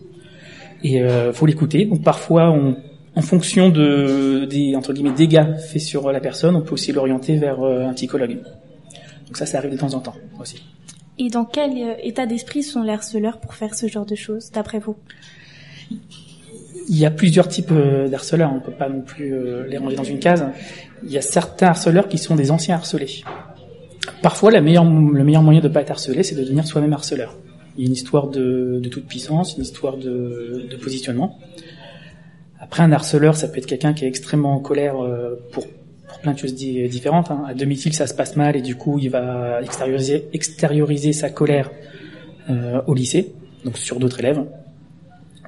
Et 0.83 1.01
euh, 1.01 1.33
faut 1.33 1.47
l'écouter. 1.47 1.87
Donc 1.87 2.03
parfois, 2.03 2.51
on, 2.51 2.77
en 3.17 3.23
fonction 3.23 3.69
de 3.69 4.47
des 4.51 4.75
entre 4.77 4.93
guillemets 4.93 5.13
dégâts 5.13 5.57
faits 5.57 5.81
sur 5.81 6.11
la 6.11 6.21
personne, 6.21 6.57
on 6.57 6.63
peut 6.63 6.75
aussi 6.75 6.93
l'orienter 6.93 7.37
vers 7.37 7.63
euh, 7.63 7.87
un 7.87 7.95
psychologue. 7.95 8.39
Donc 9.27 9.37
ça, 9.37 9.47
ça 9.47 9.59
arrive 9.59 9.71
de 9.71 9.79
temps 9.79 9.95
en 9.95 10.01
temps 10.01 10.17
aussi. 10.41 10.63
Et 11.19 11.29
dans 11.29 11.45
quel 11.45 11.71
euh, 11.71 11.95
état 12.03 12.27
d'esprit 12.27 12.63
sont 12.63 12.83
les 12.83 12.93
harceleurs 12.93 13.39
pour 13.39 13.55
faire 13.55 13.75
ce 13.75 13.87
genre 13.87 14.07
de 14.07 14.15
choses, 14.15 14.51
d'après 14.51 14.79
vous? 14.81 14.97
Il 16.89 16.99
y 16.99 17.07
a 17.07 17.11
plusieurs 17.11 17.49
types 17.49 17.71
euh, 17.71 18.09
d'harceleurs, 18.09 18.53
on 18.53 18.61
peut 18.61 18.73
pas 18.73 18.89
non 18.89 19.01
plus 19.01 19.33
euh, 19.33 19.67
les 19.69 19.79
ranger 19.79 19.97
dans 19.97 20.05
une 20.05 20.19
case. 20.19 20.45
Il 21.05 21.13
y 21.13 21.19
a 21.19 21.23
certains 21.23 21.69
harceleurs 21.69 22.09
qui 22.09 22.19
sont 22.19 22.35
des 22.35 22.51
anciens 22.51 22.75
harcelés. 22.75 23.23
Parfois, 24.23 24.51
le 24.51 24.61
meilleur 24.61 24.85
moyen 24.85 25.61
de 25.61 25.69
pas 25.69 25.83
être 25.83 25.93
harcelé, 25.93 26.23
c'est 26.23 26.35
de 26.35 26.43
devenir 26.43 26.67
soi-même 26.67 26.93
harceleur. 26.93 27.39
Il 27.77 27.85
y 27.85 27.87
a 27.87 27.89
une 27.89 27.95
histoire 27.95 28.29
de, 28.29 28.81
de 28.83 28.89
toute 28.89 29.07
puissance, 29.07 29.57
une 29.57 29.63
histoire 29.63 29.97
de, 29.97 30.67
de 30.71 30.77
positionnement. 30.77 31.39
Après, 32.59 32.83
un 32.83 32.93
harceleur, 32.93 33.37
ça 33.37 33.49
peut 33.49 33.59
être 33.59 33.67
quelqu'un 33.67 33.93
qui 33.93 34.05
est 34.05 34.09
extrêmement 34.09 34.55
en 34.55 34.61
colère 34.61 34.95
pour 35.53 35.65
plein 36.25 36.33
de 36.33 36.39
choses 36.39 36.55
di- 36.55 36.89
différentes. 36.89 37.31
hein. 37.31 37.45
À 37.47 37.55
domicile, 37.55 37.93
ça 37.93 38.07
se 38.07 38.15
passe 38.15 38.35
mal 38.35 38.57
et 38.57 38.63
du 38.63 38.75
coup, 38.75 38.99
il 38.99 39.11
va 39.11 39.61
extérioriser, 39.63 40.25
extérioriser 40.33 41.13
sa 41.13 41.29
colère 41.31 41.71
euh, 42.51 42.81
au 42.87 42.95
lycée, 42.95 43.33
donc 43.65 43.79
sur 43.79 44.01
d'autres 44.01 44.19
élèves. 44.21 44.41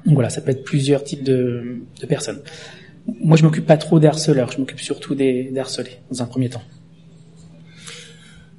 Donc 0.05 0.13
voilà, 0.13 0.29
ça 0.29 0.39
peut 0.41 0.51
être 0.51 0.63
plusieurs 0.63 1.03
types 1.03 1.23
de, 1.23 1.81
de 2.01 2.05
personnes. 2.05 2.39
Moi, 3.21 3.35
je 3.37 3.43
m'occupe 3.43 3.65
pas 3.65 3.77
trop 3.77 3.99
des 3.99 4.07
harceleurs, 4.07 4.51
je 4.51 4.59
m'occupe 4.59 4.79
surtout 4.79 5.15
des, 5.15 5.45
des 5.53 5.59
harcelés, 5.59 5.97
dans 6.11 6.21
un 6.21 6.25
premier 6.25 6.49
temps. 6.49 6.63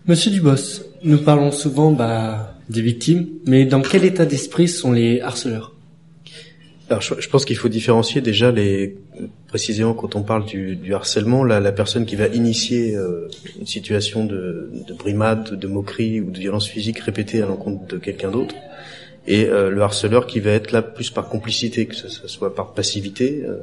Monsieur 0.07 0.31
Dubos, 0.31 0.83
nous 1.05 1.19
parlons 1.19 1.53
souvent 1.53 1.93
bah, 1.93 2.55
des 2.69 2.83
victimes, 2.83 3.29
mais 3.47 3.65
dans 3.65 3.83
quel 3.83 4.05
état 4.05 4.27
d'esprit 4.27 4.67
sont 4.67 4.91
les 4.93 5.21
harceleurs? 5.21 5.75
Alors, 6.89 7.03
je, 7.03 7.15
je 7.21 7.29
pense 7.29 7.45
qu'il 7.45 7.57
faut 7.57 7.69
différencier 7.69 8.21
déjà 8.23 8.51
les 8.51 8.97
précisément 9.47 9.95
quand 9.95 10.17
on 10.17 10.23
parle 10.23 10.45
du, 10.45 10.77
du 10.77 10.95
harcèlement, 10.95 11.45
la, 11.45 11.61
la 11.61 11.73
personne 11.73 12.07
qui 12.07 12.17
va 12.17 12.29
initier 12.29 12.97
euh, 12.97 13.29
une 13.59 13.67
situation 13.67 14.25
de, 14.25 14.71
de 14.87 14.95
brimade, 14.95 15.59
de 15.59 15.67
moquerie 15.67 16.21
ou 16.21 16.31
de 16.31 16.39
violence 16.39 16.67
physique 16.67 16.99
répétée 17.01 17.43
à 17.43 17.47
l'encontre 17.47 17.87
de 17.87 17.97
quelqu'un 17.99 18.31
d'autre, 18.31 18.55
et 19.27 19.47
euh, 19.47 19.71
le 19.71 19.83
harceleur 19.83 20.27
qui 20.27 20.41
va 20.41 20.53
être 20.53 20.73
là 20.73 20.83
plus 20.83 21.11
par 21.11 21.29
complicité, 21.29 21.87
que 21.87 21.95
ce, 21.95 22.09
soit 22.09 22.55
par 22.55 22.73
passivité, 22.73 23.45
euh, 23.47 23.57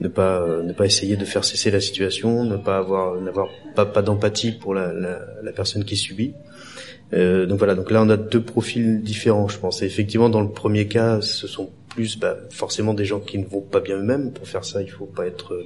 ne 0.00 0.08
pas 0.08 0.40
euh, 0.40 0.62
ne 0.62 0.72
pas 0.72 0.86
essayer 0.86 1.16
de 1.16 1.24
faire 1.24 1.44
cesser 1.44 1.70
la 1.70 1.80
situation, 1.80 2.44
ne 2.44 2.56
pas 2.56 2.78
avoir 2.78 3.20
n'avoir 3.20 3.48
pas, 3.74 3.84
pas 3.84 4.02
d'empathie 4.02 4.52
pour 4.52 4.74
la, 4.74 4.92
la, 4.92 5.20
la 5.42 5.52
personne 5.52 5.84
qui 5.84 5.96
subit. 5.96 6.32
Euh, 7.12 7.44
donc 7.44 7.58
voilà, 7.58 7.74
donc 7.74 7.90
là 7.90 8.02
on 8.02 8.08
a 8.08 8.16
deux 8.16 8.42
profils 8.42 9.02
différents, 9.02 9.48
je 9.48 9.58
pense. 9.58 9.82
Et 9.82 9.86
effectivement, 9.86 10.30
dans 10.30 10.40
le 10.40 10.50
premier 10.50 10.88
cas, 10.88 11.20
ce 11.20 11.46
sont 11.46 11.70
plus 11.94 12.18
bah, 12.18 12.36
forcément 12.50 12.94
des 12.94 13.04
gens 13.04 13.20
qui 13.20 13.38
ne 13.38 13.44
vont 13.44 13.60
pas 13.60 13.80
bien 13.80 13.96
eux-mêmes. 13.98 14.32
Pour 14.32 14.48
faire 14.48 14.64
ça, 14.64 14.82
il 14.82 14.90
faut 14.90 15.06
pas 15.06 15.26
être 15.26 15.54
euh, 15.54 15.64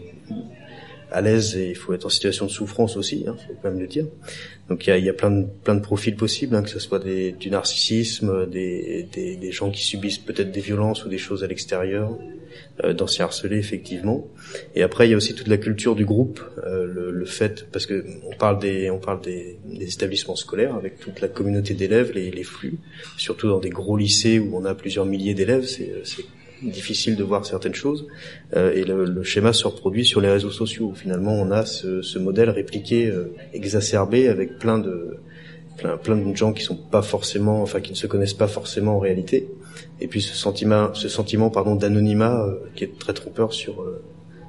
à 1.11 1.21
l'aise 1.21 1.57
et 1.57 1.71
il 1.71 1.77
faut 1.77 1.93
être 1.93 2.07
en 2.07 2.11
situation 2.11 2.47
de 2.47 2.51
souffrance 2.51 2.97
aussi, 2.97 3.25
hein, 3.27 3.37
faut 3.47 3.55
quand 3.63 3.71
même 3.71 3.81
le 3.81 3.87
dire. 3.87 4.07
Donc 4.69 4.87
il 4.87 4.91
y 4.91 4.93
a, 4.93 4.99
y 4.99 5.09
a 5.09 5.13
plein 5.13 5.31
de 5.31 5.47
plein 5.65 5.75
de 5.75 5.81
profils 5.81 6.17
possibles, 6.17 6.57
hein, 6.57 6.63
que 6.63 6.71
ce 6.71 6.81
soit 6.81 6.99
des, 6.99 7.33
du 7.33 7.51
narcissisme, 7.51 8.47
des, 8.47 9.09
des 9.13 9.53
gens 9.53 9.71
qui 9.71 9.85
subissent 9.85 10.19
peut-être 10.19 10.51
des 10.51 10.61
violences 10.61 11.05
ou 11.05 11.09
des 11.09 11.19
choses 11.19 11.45
à 11.45 11.47
l'extérieur, 11.47 12.19
euh, 12.85 12.93
d'anciens 12.93 13.27
harcelés 13.27 13.59
effectivement. 13.59 14.27
Et 14.75 14.83
après 14.83 15.07
il 15.07 15.11
y 15.11 15.15
a 15.15 15.17
aussi 15.17 15.35
toute 15.35 15.49
la 15.49 15.57
culture 15.57 15.95
du 15.95 16.05
groupe, 16.05 16.41
euh, 16.65 16.87
le, 16.87 17.11
le 17.11 17.25
fait 17.25 17.67
parce 17.73 17.87
que 17.87 18.05
on 18.25 18.37
parle 18.37 18.59
des 18.59 18.91
on 18.91 18.99
parle 18.99 19.21
des, 19.21 19.59
des 19.65 19.93
établissements 19.93 20.37
scolaires 20.37 20.75
avec 20.75 20.99
toute 20.99 21.21
la 21.21 21.29
communauté 21.29 21.75
d'élèves, 21.75 22.13
les, 22.15 22.31
les 22.31 22.45
flux, 22.45 22.79
surtout 23.17 23.49
dans 23.49 23.61
des 23.61 23.71
gros 23.71 23.97
lycées 23.97 24.39
où 24.39 24.57
on 24.57 24.65
a 24.65 24.75
plusieurs 24.75 25.07
milliers 25.07 25.35
d'élèves, 25.35 25.65
c'est 25.65 25.93
c'est 26.05 26.25
difficile 26.63 27.17
de 27.17 27.23
voir 27.23 27.45
certaines 27.45 27.75
choses 27.75 28.07
euh, 28.57 28.73
et 28.73 28.85
le, 28.85 29.05
le 29.05 29.23
schéma 29.23 29.53
se 29.53 29.67
reproduit 29.67 30.07
sur 30.07 30.23
les 30.23 30.31
réseaux 30.31 30.51
sociaux. 30.51 30.93
Finalement, 30.95 31.35
on 31.35 31.51
a 31.51 31.67
ce, 31.67 32.01
ce 32.01 32.19
modèle 32.19 32.49
répliqué, 32.49 33.09
euh, 33.09 33.35
exacerbé 33.53 34.29
avec 34.29 34.59
plein 34.59 34.79
de 34.79 35.19
plein, 35.77 35.99
plein 35.99 36.17
de 36.17 36.35
gens 36.35 36.55
qui 36.55 36.63
sont 36.63 36.77
pas 36.77 37.03
forcément, 37.03 37.61
enfin 37.61 37.81
qui 37.81 37.91
ne 37.93 37.97
se 37.97 38.07
connaissent 38.07 38.35
pas 38.35 38.49
forcément 38.49 38.97
en 38.97 38.99
réalité. 38.99 39.49
Et 40.01 40.07
puis 40.07 40.23
ce 40.23 40.35
sentiment, 40.35 40.95
ce 40.95 41.09
sentiment 41.09 41.51
pardon 41.51 41.75
d'anonymat 41.75 42.43
euh, 42.43 42.55
qui 42.75 42.85
est 42.85 42.99
très 42.99 43.13
trompeur 43.13 43.53
sur 43.53 43.83
euh, 43.83 44.03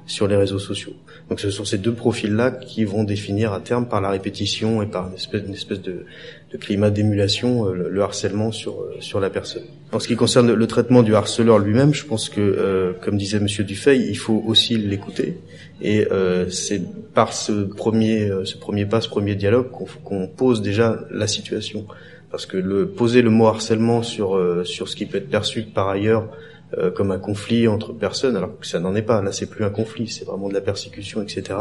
sur 0.08 0.26
les 0.26 0.36
réseaux 0.36 0.58
sociaux. 0.58 0.94
Donc 1.28 1.38
ce 1.38 1.50
sont 1.50 1.66
ces 1.66 1.76
deux 1.76 1.92
profils-là 1.92 2.50
qui 2.50 2.84
vont 2.84 3.04
définir 3.04 3.52
à 3.52 3.60
terme 3.60 3.86
par 3.86 4.00
la 4.00 4.08
répétition 4.08 4.82
et 4.82 4.86
par 4.86 5.08
une 5.08 5.14
espèce, 5.14 5.42
une 5.46 5.52
espèce 5.52 5.82
de, 5.82 6.06
de 6.50 6.56
climat 6.56 6.90
d'émulation 6.90 7.66
euh, 7.66 7.88
le, 7.90 8.02
harcèlement 8.02 8.50
sur 8.50 8.80
euh, 8.80 8.96
sur 9.00 9.20
la 9.20 9.28
personne. 9.28 9.64
En 9.92 10.00
ce 10.00 10.08
qui 10.08 10.16
concerne 10.16 10.50
le, 10.50 10.66
traitement 10.66 11.02
du 11.02 11.14
harceleur 11.14 11.58
lui-même, 11.58 11.92
je 11.92 12.04
pense 12.04 12.30
que, 12.30 12.40
euh, 12.40 12.92
comme 13.02 13.18
disait 13.18 13.38
Monsieur 13.38 13.64
Dufay, 13.64 13.98
il 13.98 14.16
faut 14.16 14.42
aussi 14.46 14.78
l'écouter 14.78 15.38
et 15.80 16.08
c'est 16.50 16.82
par 17.14 17.32
ce 17.32 17.52
premier 17.62 18.28
ce 18.44 18.56
premier 18.56 18.84
pas, 18.84 19.00
ce 19.00 19.08
premier 19.08 19.36
dialogue 19.36 19.68
qu'on 20.02 20.26
pose 20.26 20.60
déjà 20.60 20.98
la 21.12 21.28
situation. 21.28 21.86
Parce 22.30 22.46
que 22.46 22.56
le 22.56 22.88
poser 22.88 23.22
le 23.22 23.30
mot 23.30 23.46
harcèlement 23.46 24.02
sur 24.02 24.38
sur 24.64 24.88
ce 24.88 24.96
qui 24.96 25.06
peut 25.06 25.18
être 25.18 25.30
perçu 25.30 25.62
par 25.62 25.88
ailleurs 25.88 26.28
euh, 26.76 26.90
comme 26.90 27.12
un 27.12 27.18
conflit 27.18 27.66
entre 27.66 27.94
personnes, 27.94 28.36
alors 28.36 28.58
que 28.58 28.66
ça 28.66 28.78
n'en 28.78 28.94
est 28.94 29.00
pas. 29.00 29.22
Là, 29.22 29.32
c'est 29.32 29.46
plus 29.46 29.64
un 29.64 29.70
conflit, 29.70 30.06
c'est 30.06 30.26
vraiment 30.26 30.50
de 30.50 30.54
la 30.54 30.60
persécution, 30.60 31.22
etc. 31.22 31.58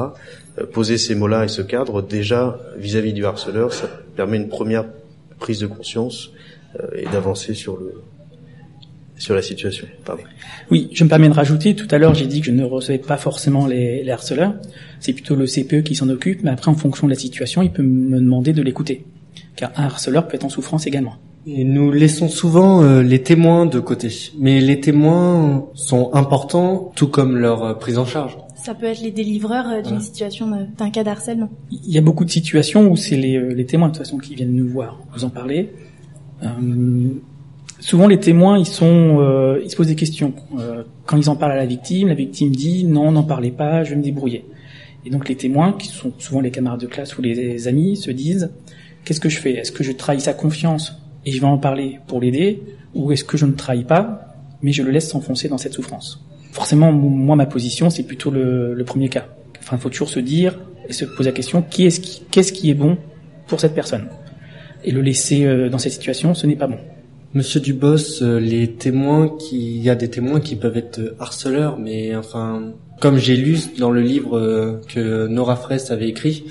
Euh, 0.60 0.66
poser 0.66 0.98
ces 0.98 1.16
mots-là 1.16 1.46
et 1.46 1.48
ce 1.48 1.62
cadre, 1.62 2.02
déjà 2.02 2.60
vis-à-vis 2.76 3.14
du 3.14 3.26
harceleur, 3.26 3.72
ça 3.72 3.88
permet 4.18 4.36
une 4.36 4.50
première 4.50 4.84
prise 5.40 5.62
de 5.62 5.68
conscience 5.68 6.32
euh, 6.78 6.88
et 6.94 7.06
d'avancer 7.06 7.54
sur 7.54 7.78
le 7.78 7.94
sur 9.18 9.34
la 9.34 9.42
situation. 9.42 9.88
Pardon. 10.04 10.24
Oui, 10.72 10.90
je 10.92 11.06
me 11.06 11.10
permets 11.10 11.30
de 11.30 11.34
rajouter. 11.34 11.74
Tout 11.74 11.88
à 11.90 11.98
l'heure, 11.98 12.14
j'ai 12.14 12.28
dit 12.28 12.42
que 12.42 12.48
je 12.48 12.52
ne 12.52 12.66
recevais 12.66 12.98
pas 12.98 13.18
forcément 13.18 13.66
les, 13.66 14.04
les 14.04 14.12
harceleurs. 14.12 14.56
C'est 15.00 15.14
plutôt 15.14 15.36
le 15.36 15.46
CPE 15.46 15.84
qui 15.84 15.96
s'en 15.96 16.10
occupe, 16.10 16.44
mais 16.44 16.50
après, 16.50 16.70
en 16.70 16.76
fonction 16.76 17.08
de 17.08 17.14
la 17.14 17.18
situation, 17.18 17.62
il 17.62 17.72
peut 17.72 17.82
me 17.82 18.20
demander 18.20 18.52
de 18.52 18.62
l'écouter, 18.62 19.06
car 19.58 19.72
un 19.76 19.84
harceleur 19.84 20.28
peut 20.28 20.36
être 20.36 20.46
en 20.46 20.50
souffrance 20.50 20.88
également. 20.88 21.16
Et 21.50 21.64
nous 21.64 21.92
laissons 21.92 22.28
souvent 22.28 22.84
euh, 22.84 23.02
les 23.02 23.24
témoins 23.24 23.66
de 23.66 23.80
côté. 23.80 24.10
Mais 24.38 24.60
les 24.60 24.80
témoins 24.80 25.66
sont 25.74 26.14
importants, 26.14 26.92
tout 26.96 27.08
comme 27.08 27.38
leur 27.38 27.64
euh, 27.64 27.74
prise 27.74 27.98
en 27.98 28.06
charge. 28.06 28.38
Ça 28.56 28.76
peut 28.76 28.86
être 28.86 29.02
les 29.02 29.12
délivreurs 29.12 29.70
euh, 29.70 29.82
d'une 29.82 30.02
situation, 30.02 30.52
d'un 30.78 30.90
cas 30.90 31.04
d'harcèlement. 31.06 31.50
Il 31.72 31.90
y 31.90 31.98
a 31.98 32.02
beaucoup 32.02 32.26
de 32.26 32.30
situations 32.30 32.90
où 32.92 32.98
c'est 32.98 33.16
les, 33.16 33.40
les, 33.54 33.66
témoins 33.66 33.88
de 33.88 33.94
toute 33.94 34.04
façon 34.04 34.18
qui 34.18 34.36
viennent 34.36 34.56
nous 34.56 34.68
voir, 34.68 35.00
vous 35.14 35.24
en 35.24 35.30
parler. 35.30 35.72
Euh, 36.44 36.48
souvent 37.80 38.08
les 38.08 38.20
témoins, 38.20 38.60
ils 38.60 38.68
sont, 38.68 39.58
ils 39.64 39.72
se 39.72 39.76
posent 39.78 39.88
des 39.88 39.96
questions. 39.96 40.34
quand 41.06 41.18
ils 41.18 41.30
en 41.30 41.38
parlent 41.38 41.54
à 41.54 41.58
la 41.58 41.66
victime, 41.66 42.10
la 42.10 42.14
victime 42.14 42.52
dit 42.52 42.84
non, 42.84 43.12
n'en 43.12 43.24
parlez 43.24 43.52
pas, 43.52 43.86
je 43.86 43.92
vais 43.92 43.96
me 43.96 44.04
débrouiller. 44.04 44.46
Et 45.06 45.10
donc 45.10 45.30
les 45.30 45.36
témoins, 45.36 45.72
qui 45.72 45.88
sont 45.88 46.12
souvent 46.18 46.42
les 46.42 46.52
camarades 46.52 46.82
de 46.82 46.88
classe 46.88 47.18
ou 47.18 47.22
les 47.22 47.70
amis, 47.70 47.96
se 47.96 48.12
disent 48.12 48.52
qu'est-ce 49.08 49.22
que 49.22 49.30
je 49.30 49.40
fais? 49.40 49.54
Est-ce 49.54 49.72
que 49.72 49.86
je 49.86 49.94
trahis 49.94 50.20
sa 50.20 50.34
confiance 50.34 51.02
et 51.26 51.32
je 51.32 51.40
vais 51.40 51.48
en 51.48 51.58
parler 51.58 52.00
pour 52.08 52.20
l'aider, 52.20 52.62
ou 52.94 53.14
est-ce 53.14 53.24
que 53.24 53.38
je 53.38 53.46
ne 53.46 53.54
trahis 53.54 53.86
pas, 53.86 54.36
mais 54.62 54.74
je 54.74 54.84
le 54.84 54.92
laisse 54.92 55.08
s'enfoncer 55.08 55.48
dans 55.48 55.58
cette 55.58 55.72
souffrance? 55.72 56.26
Forcément, 56.52 56.92
moi, 56.92 57.38
ma 57.38 57.46
position, 57.46 57.90
c'est 57.90 58.04
plutôt 58.04 58.32
le, 58.32 58.84
premier 58.86 59.08
cas. 59.08 59.28
Enfin, 59.60 59.78
faut 59.78 59.90
toujours 59.90 60.10
se 60.10 60.20
dire 60.20 60.60
et 60.90 60.94
se 60.94 61.06
poser 61.06 61.30
la 61.30 61.34
question 61.34 61.62
qui 61.62 61.86
est-ce 61.86 62.02
qui, 62.02 62.24
qu'est-ce 62.32 62.52
qui 62.52 62.70
est 62.70 62.74
bon 62.74 62.98
pour 63.48 63.62
cette 63.62 63.74
personne? 63.74 64.10
Et 64.84 64.92
le 64.92 65.02
laisser 65.02 65.46
euh, 65.46 65.70
dans 65.70 65.78
cette 65.78 65.94
situation, 65.94 66.34
ce 66.34 66.46
n'est 66.46 66.58
pas 66.58 66.68
bon. 66.68 66.78
Monsieur 67.34 67.62
Dubos, 67.62 68.22
euh, 68.22 68.42
les 68.42 68.74
témoins 68.74 69.30
qui, 69.30 69.78
il 69.78 69.84
y 69.84 69.90
a 69.90 69.96
des 69.96 70.10
témoins 70.10 70.42
qui 70.42 70.58
peuvent 70.58 70.76
être 70.76 71.16
harceleurs, 71.20 71.80
mais 71.80 72.14
enfin, 72.14 72.74
comme 73.00 73.18
j'ai 73.18 73.38
lu 73.38 73.58
dans 73.80 73.92
le 73.92 74.02
livre 74.02 74.38
euh, 74.38 74.82
que 74.90 75.28
Nora 75.28 75.56
Fraisse 75.56 75.92
avait 75.92 76.10
écrit, 76.10 76.44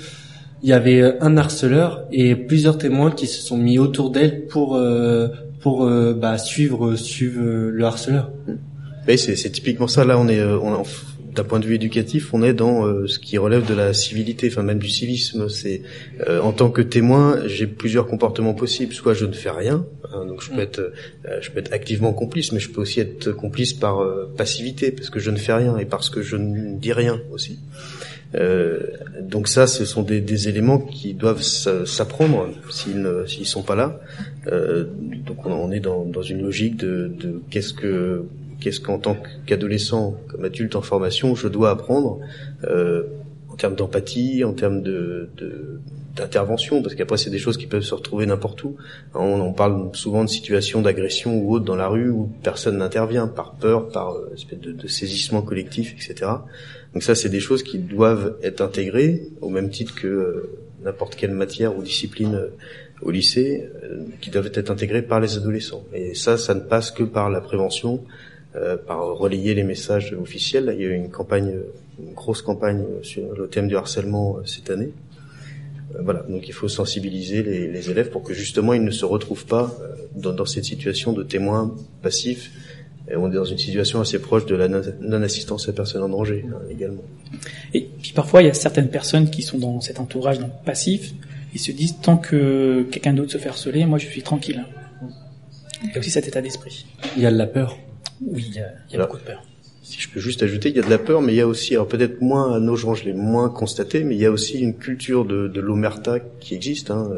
il 0.63 0.69
y 0.69 0.73
avait 0.73 1.01
euh, 1.01 1.13
un 1.21 1.37
harceleur 1.37 2.05
et 2.11 2.35
plusieurs 2.35 2.77
témoins 2.77 3.11
qui 3.11 3.27
se 3.27 3.41
sont 3.41 3.57
mis 3.57 3.79
autour 3.79 4.11
d'elle 4.11 4.45
pour 4.45 4.75
euh, 4.75 5.27
pour 5.59 5.85
euh, 5.85 6.13
bah, 6.13 6.37
suivre 6.37 6.95
suivre 6.95 7.41
le 7.41 7.85
harceleur. 7.85 8.31
Oui, 9.07 9.17
c'est, 9.17 9.35
c'est 9.35 9.49
typiquement 9.49 9.87
ça. 9.87 10.03
Là, 10.03 10.19
on 10.19 10.27
est, 10.27 10.43
on, 10.43 10.83
d'un 11.33 11.43
point 11.43 11.59
de 11.59 11.65
vue 11.65 11.75
éducatif, 11.75 12.33
on 12.33 12.43
est 12.43 12.53
dans 12.53 12.83
ce 13.07 13.19
qui 13.19 13.37
relève 13.37 13.65
de 13.65 13.73
la 13.73 13.93
civilité, 13.93 14.49
enfin 14.51 14.63
même 14.63 14.79
du 14.79 14.89
civisme. 14.89 15.47
C'est 15.47 15.81
en 16.27 16.51
tant 16.51 16.69
que 16.69 16.81
témoin, 16.81 17.39
j'ai 17.45 17.67
plusieurs 17.67 18.05
comportements 18.07 18.53
possibles. 18.53 18.93
Soit 18.93 19.13
je 19.13 19.25
ne 19.25 19.31
fais 19.31 19.51
rien, 19.51 19.85
hein, 20.11 20.25
donc 20.25 20.41
je 20.41 20.49
peux 20.49 20.57
mm. 20.57 20.59
être, 20.59 20.93
je 21.39 21.51
peux 21.51 21.59
être 21.59 21.71
activement 21.71 22.11
complice, 22.11 22.51
mais 22.51 22.59
je 22.59 22.69
peux 22.69 22.81
aussi 22.81 22.99
être 22.99 23.31
complice 23.31 23.71
par 23.71 24.05
passivité 24.35 24.91
parce 24.91 25.09
que 25.09 25.19
je 25.19 25.31
ne 25.31 25.37
fais 25.37 25.53
rien 25.53 25.77
et 25.77 25.85
parce 25.85 26.09
que 26.09 26.21
je 26.21 26.35
ne 26.35 26.77
dis 26.77 26.91
rien 26.91 27.21
aussi. 27.31 27.59
Euh, 28.35 28.79
donc 29.21 29.47
ça, 29.47 29.67
ce 29.67 29.85
sont 29.85 30.03
des, 30.03 30.21
des 30.21 30.49
éléments 30.49 30.79
qui 30.79 31.13
doivent 31.13 31.41
s'apprendre 31.41 32.49
s'ils 32.69 33.01
ne 33.01 33.25
s'ils 33.25 33.45
sont 33.45 33.63
pas 33.63 33.75
là. 33.75 33.99
Euh, 34.47 34.85
donc 35.25 35.45
on, 35.45 35.71
est 35.71 35.79
dans, 35.79 36.03
dans, 36.05 36.21
une 36.21 36.41
logique 36.41 36.77
de, 36.77 37.11
de 37.19 37.41
qu'est-ce 37.49 37.73
que 37.73 38.25
qu'est-ce 38.59 38.79
qu'en 38.79 38.97
tant 38.97 39.17
qu'adolescent, 39.45 40.15
comme 40.27 40.45
adulte 40.45 40.75
en 40.75 40.81
formation, 40.81 41.35
je 41.35 41.47
dois 41.47 41.69
apprendre 41.69 42.19
euh, 42.63 43.03
en 43.49 43.55
termes 43.55 43.75
d'empathie, 43.75 44.43
en 44.43 44.53
termes 44.53 44.81
de, 44.81 45.29
de 45.37 45.79
d'intervention, 46.17 46.81
parce 46.81 46.95
qu'après 46.95 47.17
c'est 47.17 47.29
des 47.29 47.39
choses 47.39 47.57
qui 47.57 47.67
peuvent 47.67 47.83
se 47.83 47.93
retrouver 47.93 48.25
n'importe 48.25 48.63
où. 48.63 48.75
On, 49.13 49.53
parle 49.53 49.89
souvent 49.93 50.23
de 50.23 50.29
situations 50.29 50.81
d'agression 50.81 51.37
ou 51.37 51.53
autre 51.53 51.65
dans 51.65 51.75
la 51.75 51.87
rue 51.87 52.09
où 52.09 52.29
personne 52.43 52.77
n'intervient 52.77 53.27
par 53.27 53.53
peur, 53.53 53.89
par 53.89 54.13
euh, 54.13 54.31
espèce 54.33 54.59
de, 54.59 54.87
saisissement 54.87 55.41
collectif, 55.41 55.93
etc. 55.93 56.31
Donc 56.93 57.03
ça, 57.03 57.15
c'est 57.15 57.29
des 57.29 57.39
choses 57.39 57.63
qui 57.63 57.79
doivent 57.79 58.35
être 58.43 58.61
intégrées 58.61 59.29
au 59.41 59.49
même 59.49 59.69
titre 59.69 59.95
que 59.95 60.07
euh, 60.07 60.49
n'importe 60.83 61.15
quelle 61.15 61.31
matière 61.31 61.77
ou 61.77 61.83
discipline 61.83 62.35
euh, 62.35 62.49
au 63.01 63.11
lycée, 63.11 63.69
qui 64.21 64.31
doivent 64.31 64.49
être 64.55 64.71
intégrées 64.71 65.03
par 65.03 65.19
les 65.19 65.37
adolescents. 65.37 65.83
Et 65.93 66.15
ça, 66.15 66.35
ça 66.35 66.55
ne 66.55 66.61
passe 66.61 66.89
que 66.89 67.03
par 67.03 67.29
la 67.29 67.41
prévention, 67.41 68.03
par 68.87 69.15
relayer 69.19 69.53
les 69.53 69.61
messages 69.61 70.15
officiels. 70.19 70.73
il 70.75 70.81
y 70.81 70.85
a 70.85 70.87
eu 70.87 70.95
une 70.95 71.11
campagne, 71.11 71.59
une 71.99 72.13
grosse 72.15 72.41
campagne 72.41 72.83
sur 73.03 73.35
le 73.35 73.47
thème 73.49 73.67
du 73.67 73.75
harcèlement 73.75 74.37
cette 74.45 74.71
année. 74.71 74.93
Voilà, 76.03 76.23
donc 76.27 76.47
il 76.47 76.53
faut 76.53 76.67
sensibiliser 76.67 77.43
les, 77.43 77.67
les, 77.67 77.89
élèves 77.89 78.09
pour 78.09 78.21
que 78.21 78.33
justement 78.33 78.73
ils 78.73 78.83
ne 78.83 78.91
se 78.91 79.05
retrouvent 79.05 79.45
pas 79.45 79.73
dans, 80.15 80.33
dans 80.33 80.45
cette 80.45 80.65
situation 80.65 81.13
de 81.13 81.23
témoins 81.23 81.73
passifs 82.01 82.51
et 83.09 83.15
on 83.15 83.31
est 83.31 83.35
dans 83.35 83.45
une 83.45 83.57
situation 83.57 84.01
assez 84.01 84.19
proche 84.19 84.45
de 84.45 84.55
la 84.55 84.67
non-assistance 84.67 85.69
à 85.69 85.73
personne 85.73 86.03
en 86.03 86.09
danger 86.09 86.45
hein, 86.49 86.59
également. 86.69 87.03
Et 87.73 87.87
puis 88.01 88.11
parfois, 88.11 88.41
il 88.41 88.47
y 88.47 88.49
a 88.49 88.53
certaines 88.53 88.89
personnes 88.89 89.29
qui 89.29 89.41
sont 89.41 89.57
dans 89.57 89.79
cet 89.79 89.99
entourage 89.99 90.39
donc 90.39 90.51
passif, 90.65 91.13
ils 91.53 91.59
se 91.59 91.71
disent 91.71 91.95
tant 92.01 92.17
que 92.17 92.85
quelqu'un 92.91 93.13
d'autre 93.13 93.31
se 93.31 93.37
fait 93.37 93.49
harceler, 93.49 93.85
moi 93.85 93.97
je 93.97 94.07
suis 94.07 94.21
tranquille. 94.21 94.65
Il 95.83 95.91
y 95.91 95.95
a 95.95 95.99
aussi 95.99 96.11
cet 96.11 96.27
état 96.27 96.41
d'esprit. 96.41 96.85
Il 97.15 97.23
y 97.23 97.25
a 97.25 97.31
de 97.31 97.37
la 97.37 97.47
peur. 97.47 97.77
Oui, 98.21 98.45
il 98.47 98.55
y 98.55 98.59
a, 98.59 98.73
il 98.89 98.97
y 98.97 98.99
a 98.99 99.05
beaucoup 99.05 99.17
de 99.17 99.23
peur. 99.23 99.43
Si 99.89 100.01
je 100.01 100.09
peux 100.09 100.19
juste 100.19 100.43
ajouter, 100.43 100.67
il 100.69 100.75
y 100.75 100.79
a 100.79 100.83
de 100.83 100.89
la 100.89 100.97
peur, 100.97 101.21
mais 101.21 101.31
il 101.33 101.37
y 101.37 101.41
a 101.41 101.47
aussi, 101.47 101.73
alors 101.73 101.87
peut-être 101.87 102.19
moins 102.21 102.53
à 102.53 102.59
nos 102.59 102.75
gens, 102.75 102.93
je 102.93 103.05
l'ai 103.05 103.13
moins 103.13 103.49
constaté, 103.49 104.03
mais 104.03 104.15
il 104.15 104.21
y 104.21 104.25
a 104.25 104.31
aussi 104.31 104.59
une 104.59 104.75
culture 104.75 105.23
de, 105.23 105.47
de 105.47 105.61
l'omerta 105.61 106.19
qui 106.41 106.55
existe. 106.55 106.91
Hein. 106.91 107.09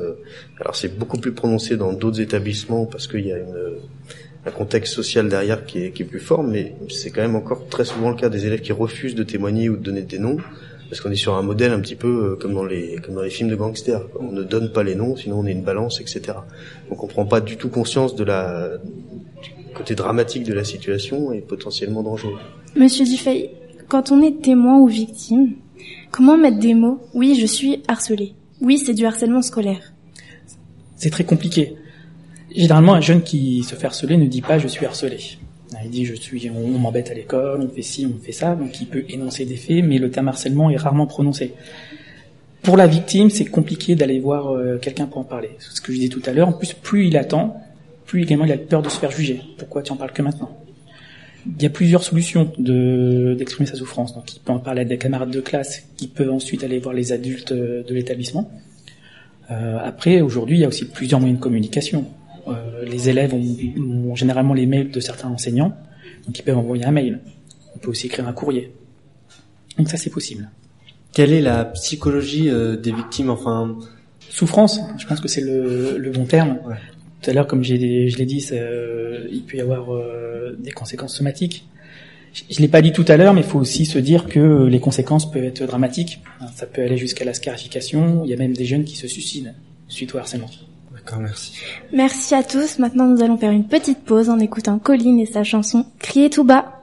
Alors 0.62 0.76
c'est 0.76 0.96
beaucoup 0.96 1.18
plus 1.18 1.32
prononcé 1.32 1.78
dans 1.78 1.94
d'autres 1.94 2.22
établissements 2.22 2.86
parce 2.86 3.08
qu'il 3.08 3.26
y 3.26 3.34
a 3.34 3.40
une 3.40 3.80
un 4.46 4.52
contexte 4.52 4.94
social 4.94 5.28
derrière 5.28 5.66
qui 5.66 5.84
est, 5.84 5.92
qui 5.92 6.04
est 6.04 6.06
plus 6.06 6.20
fort, 6.20 6.44
mais 6.44 6.76
c'est 6.90 7.10
quand 7.10 7.22
même 7.22 7.36
encore 7.36 7.68
très 7.68 7.86
souvent 7.86 8.10
le 8.10 8.16
cas 8.16 8.30
des 8.30 8.46
élèves 8.46 8.62
qui 8.62 8.72
refusent 8.72 9.16
de 9.16 9.24
témoigner 9.24 9.70
ou 9.70 9.76
de 9.76 9.84
donner 9.84 10.02
des 10.02 10.20
noms, 10.20 10.38
parce 10.90 11.02
qu'on 11.02 11.12
est 11.12 11.16
sur 11.16 11.36
un 11.36 11.42
modèle 11.42 11.72
un 11.72 11.80
petit 11.80 11.96
peu 11.96 12.08
euh, 12.08 12.36
comme 12.36 12.54
dans 12.54 12.64
les 12.64 12.98
comme 13.04 13.16
dans 13.16 13.22
les 13.22 13.30
films 13.30 13.50
de 13.50 13.56
gangsters. 13.56 14.02
On 14.20 14.32
ne 14.32 14.44
donne 14.44 14.72
pas 14.72 14.84
les 14.84 14.96
noms, 14.96 15.16
sinon 15.16 15.40
on 15.40 15.46
est 15.46 15.52
une 15.52 15.64
balance, 15.64 16.00
etc. 16.00 16.38
Donc 16.90 17.04
on 17.04 17.08
prend 17.08 17.26
pas 17.26 17.42
du 17.42 17.58
tout 17.58 17.70
conscience 17.70 18.16
de 18.16 18.24
la 18.24 18.78
du 19.42 19.52
côté 19.76 19.94
dramatique 19.94 20.44
de 20.44 20.54
la 20.54 20.64
situation 20.64 21.32
et 21.32 21.42
potentiellement 21.42 22.02
dangereux. 22.02 22.40
Monsieur 22.76 23.04
Dufay, 23.04 23.52
quand 23.88 24.12
on 24.12 24.22
est 24.22 24.42
témoin 24.42 24.78
ou 24.80 24.88
victime, 24.88 25.54
comment 26.12 26.38
mettre 26.38 26.60
des 26.60 26.76
mots 26.76 27.00
Oui, 27.14 27.38
je 27.40 27.46
suis 27.46 27.82
harcelé. 27.88 28.34
Oui, 28.62 28.78
c'est 28.78 28.94
du 28.94 29.06
harcèlement 29.06 29.42
scolaire. 29.42 29.94
C'est 30.96 31.10
très 31.10 31.24
compliqué. 31.24 31.76
Généralement, 32.56 32.94
un 32.94 33.02
jeune 33.02 33.24
qui 33.24 33.64
se 33.64 33.76
fait 33.76 33.88
harceler 33.88 34.18
ne 34.18 34.28
dit 34.28 34.42
pas 34.42 34.60
je 34.60 34.68
suis 34.68 34.86
harcelé. 34.86 35.18
Il 35.84 35.90
dit 35.90 36.06
je 36.06 36.14
suis, 36.14 36.50
on, 36.50 36.78
m'embête 36.78 37.10
à 37.10 37.14
l'école, 37.14 37.62
on 37.62 37.70
fait 37.70 37.82
ci, 37.82 38.06
on 38.06 38.22
fait 38.24 38.32
ça, 38.32 38.56
donc 38.56 38.80
il 38.82 38.88
peut 38.88 39.06
énoncer 39.10 39.46
des 39.46 39.56
faits, 39.56 39.84
mais 39.84 39.98
le 39.98 40.12
terme 40.12 40.28
harcèlement 40.28 40.70
est 40.70 40.78
rarement 40.78 41.08
prononcé. 41.08 41.54
Pour 42.62 42.76
la 42.76 42.86
victime, 42.86 43.30
c'est 43.30 43.46
compliqué 43.46 43.96
d'aller 43.96 44.20
voir 44.20 44.54
euh, 44.54 44.78
quelqu'un 44.78 45.06
pour 45.06 45.20
en 45.20 45.24
parler. 45.24 45.52
C'est 45.60 45.76
ce 45.76 45.82
que 45.82 45.92
je 45.94 45.98
disais 45.98 46.10
tout 46.10 46.22
à 46.26 46.34
l'heure. 46.34 46.50
En 46.50 46.54
plus, 46.54 46.74
plus 46.74 47.08
il 47.08 47.18
attend, 47.18 47.62
plus 48.06 48.24
également 48.24 48.46
il 48.46 48.52
a 48.52 48.58
peur 48.58 48.82
de 48.82 48.90
se 48.90 49.00
faire 49.00 49.12
juger. 49.12 49.42
Pourquoi 49.58 49.82
tu 49.82 49.92
en 49.92 49.96
parles 49.96 50.12
que 50.12 50.22
maintenant? 50.22 50.59
Il 51.58 51.64
y 51.64 51.66
a 51.66 51.70
plusieurs 51.70 52.04
solutions 52.04 52.52
de, 52.58 53.36
d'exprimer 53.38 53.68
sa 53.68 53.76
souffrance. 53.76 54.14
Donc, 54.14 54.34
il 54.36 54.40
peut 54.40 54.52
en 54.52 54.60
parler 54.60 54.82
à 54.82 54.86
des 54.86 54.98
camarades 54.98 55.32
de 55.32 55.42
classe, 55.42 55.84
qui 55.98 56.08
peuvent 56.08 56.32
ensuite 56.32 56.64
aller 56.64 56.80
voir 56.80 56.94
les 56.94 57.12
adultes 57.12 57.52
euh, 57.52 57.84
de 57.84 57.94
l'établissement. 57.94 58.52
Euh, 59.52 59.78
après, 59.84 60.22
aujourd'hui, 60.22 60.58
il 60.58 60.62
y 60.62 60.66
a 60.66 60.68
aussi 60.68 60.86
plusieurs 60.86 61.20
moyens 61.20 61.40
de 61.40 61.44
communication. 61.44 62.06
Euh, 62.48 62.86
les 62.86 63.10
élèves 63.10 63.34
ont, 63.34 64.16
généralement 64.16 64.54
les 64.54 64.66
mails 64.66 64.92
de 64.92 65.00
certains 65.00 65.30
enseignants, 65.30 65.76
donc 66.26 66.38
ils 66.38 66.44
peuvent 66.44 66.58
envoyer 66.58 66.86
un 66.86 66.92
mail. 66.92 67.20
On 67.76 67.80
peut 67.80 67.90
aussi 67.90 68.08
écrire 68.08 68.28
un 68.28 68.34
courrier. 68.34 68.72
Donc 69.78 69.90
ça, 69.90 69.98
c'est 69.98 70.10
possible. 70.10 70.50
Quelle 71.14 71.34
est 71.34 71.42
la 71.42 71.66
psychologie 71.66 72.50
euh, 72.50 72.76
des 72.76 72.92
victimes? 72.92 73.30
Enfin, 73.30 73.78
souffrance. 74.30 74.80
Je 74.98 75.08
pense 75.08 75.20
que 75.20 75.28
c'est 75.28 75.42
le, 75.42 76.12
bon 76.14 76.26
terme. 76.26 76.60
Tout 77.22 77.30
à 77.30 77.34
l'heure, 77.34 77.48
comme 77.48 77.64
je 77.64 77.74
l'ai 77.74 78.26
dit, 78.26 78.48
euh, 78.54 79.28
il 79.32 79.44
peut 79.44 79.58
y 79.58 79.62
avoir 79.62 79.90
des 80.58 80.72
conséquences 80.72 81.16
somatiques. 81.16 81.66
Je 82.50 82.60
l'ai 82.60 82.68
pas 82.68 82.82
dit 82.82 82.92
tout 82.92 83.06
à 83.08 83.18
l'heure, 83.18 83.34
mais 83.34 83.42
il 83.42 83.48
faut 83.48 83.60
aussi 83.60 83.86
se 83.86 83.98
dire 83.98 84.28
que 84.28 84.66
les 84.66 84.80
conséquences 84.80 85.30
peuvent 85.30 85.44
être 85.44 85.66
dramatiques. 85.66 86.22
Ça 86.56 86.66
peut 86.66 86.82
aller 86.82 86.98
jusqu'à 86.98 87.26
la 87.26 87.34
scarification. 87.34 88.22
Il 88.24 88.30
y 88.30 88.34
a 88.34 88.38
même 88.38 88.54
des 88.54 88.66
jeunes 88.66 88.84
qui 88.84 88.96
se 88.96 89.08
suicident 89.08 89.52
suite 89.88 90.14
au 90.14 90.20
harcèlement. 90.20 90.50
D'accord, 90.94 91.20
merci. 91.20 91.54
Merci 91.92 92.36
à 92.36 92.44
tous. 92.44 92.78
Maintenant, 92.78 93.08
nous 93.08 93.24
allons 93.24 93.38
faire 93.38 93.52
une 93.52 93.68
petite 93.68 94.04
pause 94.04 94.30
en 94.30 94.40
écoutant 94.40 94.80
Colline 94.80 95.20
et 95.20 95.26
sa 95.26 95.44
chanson 95.44 95.86
Crier 95.98 96.30
tout 96.30 96.44
bas. 96.44 96.79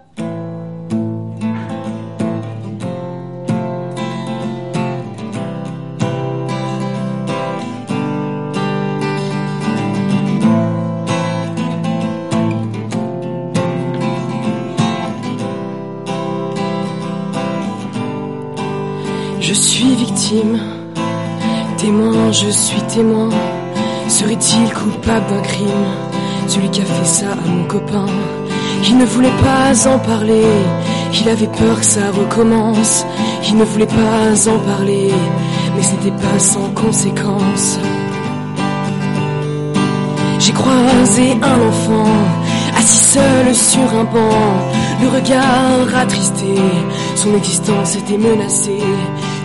Je 22.42 22.50
suis 22.50 22.82
témoin. 22.82 23.30
Serait-il 24.08 24.72
coupable 24.72 25.26
d'un 25.30 25.42
crime? 25.42 25.86
Celui 26.48 26.70
qui 26.70 26.80
a 26.82 26.84
fait 26.84 27.04
ça 27.04 27.32
à 27.32 27.48
mon 27.48 27.64
copain. 27.64 28.06
Il 28.88 28.98
ne 28.98 29.04
voulait 29.04 29.38
pas 29.42 29.88
en 29.88 29.98
parler, 29.98 30.44
il 31.18 31.28
avait 31.28 31.46
peur 31.46 31.78
que 31.80 31.84
ça 31.84 32.10
recommence. 32.12 33.06
Il 33.48 33.56
ne 33.56 33.64
voulait 33.64 33.86
pas 33.86 34.48
en 34.48 34.58
parler, 34.58 35.10
mais 35.74 35.82
c'était 35.82 36.10
pas 36.10 36.38
sans 36.38 36.68
conséquence. 36.74 37.78
J'ai 40.38 40.52
croisé 40.52 41.32
un 41.42 41.68
enfant, 41.68 42.10
assis 42.76 43.18
seul 43.18 43.54
sur 43.54 43.88
un 43.98 44.04
banc, 44.04 44.52
le 45.02 45.08
regard 45.08 45.98
attristé, 45.98 46.54
son 47.16 47.34
existence 47.34 47.96
était 47.96 48.18
menacée. 48.18 48.84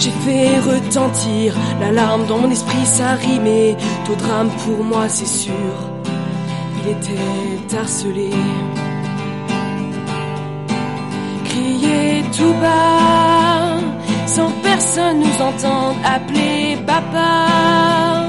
J'ai 0.02 0.10
fait 0.10 0.58
retentir 0.58 1.56
l'alarme 1.80 2.26
dans 2.26 2.40
mon 2.40 2.50
esprit, 2.50 2.86
ça 2.86 3.12
rimait 3.12 3.78
au 4.12 4.16
drame 4.16 4.50
pour 4.66 4.84
moi, 4.84 5.08
c'est 5.08 5.28
sûr. 5.28 5.76
Il 6.80 6.92
était 6.94 7.78
harcelé. 7.78 8.32
Crier 11.46 12.24
tout 12.36 12.54
bas, 12.60 13.78
sans 14.26 14.50
personne 14.64 15.20
nous 15.20 15.46
entende 15.46 15.98
appeler 16.04 16.78
papa. 16.88 18.26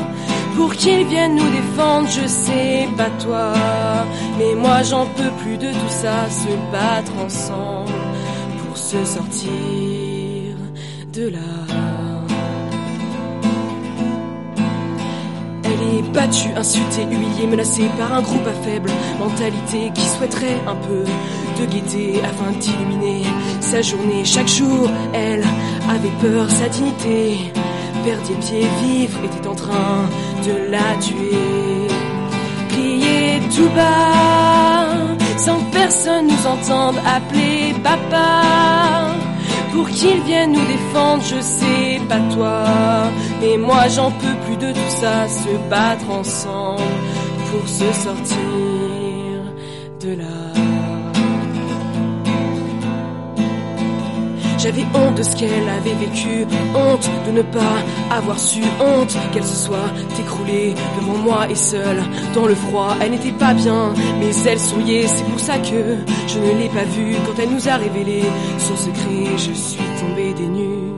Pour 0.55 0.75
qu'il 0.75 1.07
vienne 1.07 1.37
nous 1.37 1.51
défendre, 1.51 2.07
je 2.11 2.27
sais 2.27 2.87
pas 2.99 3.09
toi. 3.25 3.55
Mais 4.39 4.55
moi 4.57 4.83
j'en 4.83 5.07
peux 5.07 5.33
plus 5.43 5.57
de 5.57 5.71
tout 5.71 5.89
ça, 6.03 6.29
se 6.29 6.53
battre 6.71 7.13
ensemble 7.25 7.93
pour 8.59 8.77
se 8.77 9.03
sortir 9.07 9.92
Elle 11.15 11.35
est 15.65 16.03
battue, 16.15 16.49
insultée, 16.57 17.03
humiliée, 17.03 17.47
menacée 17.47 17.91
par 17.99 18.15
un 18.15 18.23
groupe 18.23 18.47
à 18.47 18.55
faible 18.67 18.91
mentalité 19.19 19.91
qui 19.95 20.07
souhaiterait 20.09 20.61
un 20.67 20.75
peu 20.77 21.05
de 21.61 21.67
gaieté 21.67 22.23
afin 22.25 22.53
d'illuminer 22.59 23.25
sa 23.61 23.83
journée. 23.83 24.25
Chaque 24.25 24.49
jour, 24.49 24.89
elle 25.13 25.45
avait 25.91 26.17
peur, 26.23 26.51
sa 26.51 26.69
dignité 26.69 27.53
perdait 28.05 28.35
pied, 28.41 28.67
vivre 28.83 29.19
était 29.25 29.47
en 29.47 29.55
train 29.55 30.09
de 30.47 30.71
la 30.71 30.97
tuer. 31.01 31.89
Crier 32.71 33.41
tout 33.55 33.69
bas, 33.75 35.17
sans 35.37 35.59
que 35.59 35.73
personne 35.73 36.27
nous 36.27 36.47
entende 36.47 36.97
appeler 37.07 37.75
papa. 37.83 38.63
Pour 39.73 39.89
qu'il 39.89 40.21
vienne 40.23 40.53
nous 40.53 40.67
défendre, 40.67 41.23
je 41.23 41.41
sais 41.41 42.01
pas 42.09 42.21
toi. 42.35 42.65
Mais 43.41 43.57
moi 43.57 43.89
j'en 43.89 44.11
peux 44.11 44.37
plus 44.47 44.57
de 44.57 44.73
tout 44.73 44.91
ça, 45.01 45.29
se 45.29 45.69
battre 45.71 46.11
ensemble 46.11 46.83
pour 47.51 47.69
se 47.69 47.93
sortir 47.93 48.37
de 50.01 50.15
là. 50.15 50.52
J'avais 54.63 54.85
honte 54.95 55.17
de 55.17 55.25
ce 55.25 55.35
qu'elle 55.35 55.69
avait 55.69 55.95
vécu, 55.95 56.47
honte 56.73 57.11
de 57.27 57.33
ne 57.33 57.43
pas 57.43 57.83
avoir 58.17 58.39
su, 58.39 58.63
honte 58.79 59.17
qu'elle 59.33 59.45
se 59.45 59.57
soit 59.57 59.91
écroulée 60.21 60.75
devant 61.01 61.19
moi 61.19 61.51
et 61.51 61.57
seule 61.57 62.01
dans 62.33 62.47
le 62.47 62.55
froid. 62.55 62.95
Elle 63.01 63.11
n'était 63.11 63.33
pas 63.33 63.55
bien, 63.55 63.93
mais 64.21 64.31
elle 64.47 64.61
souriait, 64.61 65.09
c'est 65.09 65.25
pour 65.25 65.41
ça 65.41 65.59
que 65.59 65.99
je 66.29 66.39
ne 66.39 66.61
l'ai 66.61 66.69
pas 66.69 66.85
vue 66.85 67.17
quand 67.27 67.43
elle 67.43 67.51
nous 67.51 67.69
a 67.69 67.75
révélé 67.75 68.23
son 68.59 68.77
secret. 68.77 69.37
Je 69.37 69.53
suis 69.53 69.83
tombée 69.99 70.33
des 70.33 70.47
nues. 70.47 70.93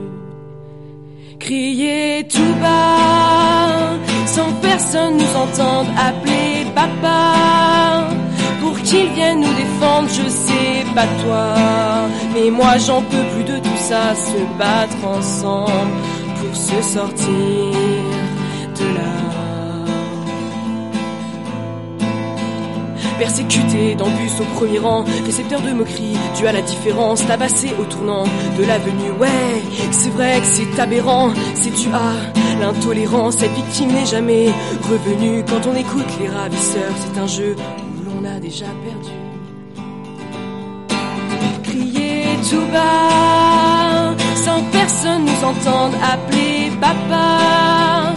Crier 1.39 2.27
tout 2.27 2.55
bas, 2.61 3.97
sans 4.27 4.53
personne 4.61 5.17
nous 5.17 5.35
entende 5.35 5.87
appeler 5.97 6.67
papa 6.75 8.15
pour 8.85 8.93
qu'il 8.93 9.09
vienne 9.13 9.39
nous 9.41 9.53
défendre, 9.53 10.07
je 10.09 10.29
sais 10.29 10.85
pas 10.93 11.07
toi. 11.23 11.55
Mais 12.33 12.49
moi 12.51 12.77
j'en 12.77 13.01
peux 13.01 13.23
plus 13.33 13.43
de 13.43 13.57
tout 13.57 13.77
ça, 13.77 14.13
se 14.15 14.57
battre 14.57 15.05
ensemble 15.05 15.91
pour 16.39 16.55
se 16.55 16.81
sortir 16.81 17.25
de 18.77 18.85
là. 18.93 19.11
Persécuté 23.17 23.95
dans 23.95 24.09
bus 24.09 24.39
au 24.41 24.43
premier 24.55 24.79
rang, 24.79 25.05
récepteur 25.25 25.61
de 25.61 25.71
moqueries, 25.71 26.17
dû 26.37 26.47
à 26.47 26.51
la 26.51 26.61
différence, 26.61 27.25
tabassé 27.25 27.71
au 27.79 27.85
tournant 27.85 28.25
de 28.57 28.63
l'avenue. 28.65 29.11
Ouais, 29.19 29.63
c'est 29.91 30.09
vrai 30.09 30.39
que 30.41 30.45
c'est 30.45 30.79
aberrant, 30.81 31.31
c'est 31.55 31.73
dû 31.73 31.87
à 31.93 32.59
l'intolérance. 32.59 33.37
Cette 33.37 33.53
victime 33.53 33.93
n'est 33.93 34.05
jamais 34.05 34.49
revenue. 34.89 35.43
Quand 35.47 35.69
on 35.69 35.75
écoute 35.75 36.05
les 36.19 36.27
ravisseurs, 36.27 36.93
c'est 36.99 37.19
un 37.19 37.27
jeu 37.27 37.55
déjà 38.45 38.71
perdu. 38.85 39.17
Crier 41.63 42.25
tout 42.49 42.67
bas, 42.71 44.15
sans 44.43 44.59
que 44.63 44.71
personne 44.71 45.23
nous 45.25 45.41
entende 45.51 45.93
appeler 46.13 46.71
papa. 46.79 48.13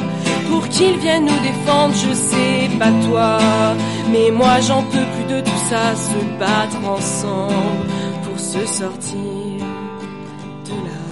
Pour 0.48 0.68
qu'il 0.68 0.96
vienne 0.98 1.26
nous 1.30 1.40
défendre, 1.50 1.94
je 1.94 2.12
sais 2.28 2.68
pas 2.80 2.92
toi. 3.06 3.38
Mais 4.12 4.30
moi 4.30 4.54
j'en 4.66 4.82
peux 4.92 5.06
plus 5.14 5.28
de 5.34 5.40
tout 5.48 5.62
ça, 5.70 5.84
se 6.08 6.18
battre 6.42 6.80
ensemble 6.96 7.88
pour 8.24 8.38
se 8.38 8.62
sortir 8.80 9.60
de 10.68 10.74
là. 10.88 11.04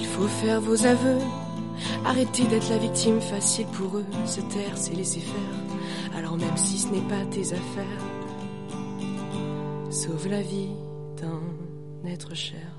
Il 0.00 0.06
faut 0.12 0.30
faire 0.40 0.60
vos 0.60 0.80
aveux. 0.94 1.24
Arrêtez 2.04 2.44
d'être 2.44 2.70
la 2.70 2.78
victime 2.78 3.20
facile 3.20 3.66
pour 3.66 3.98
eux, 3.98 4.06
se 4.26 4.40
taire, 4.40 4.76
c'est 4.76 4.94
laisser 4.94 5.20
faire. 5.20 6.16
Alors 6.16 6.36
même 6.36 6.56
si 6.56 6.78
ce 6.78 6.88
n'est 6.88 7.08
pas 7.08 7.24
tes 7.30 7.52
affaires, 7.52 8.04
sauve 9.90 10.28
la 10.28 10.42
vie 10.42 10.70
d'un 11.20 11.42
être 12.10 12.34
cher. 12.34 12.77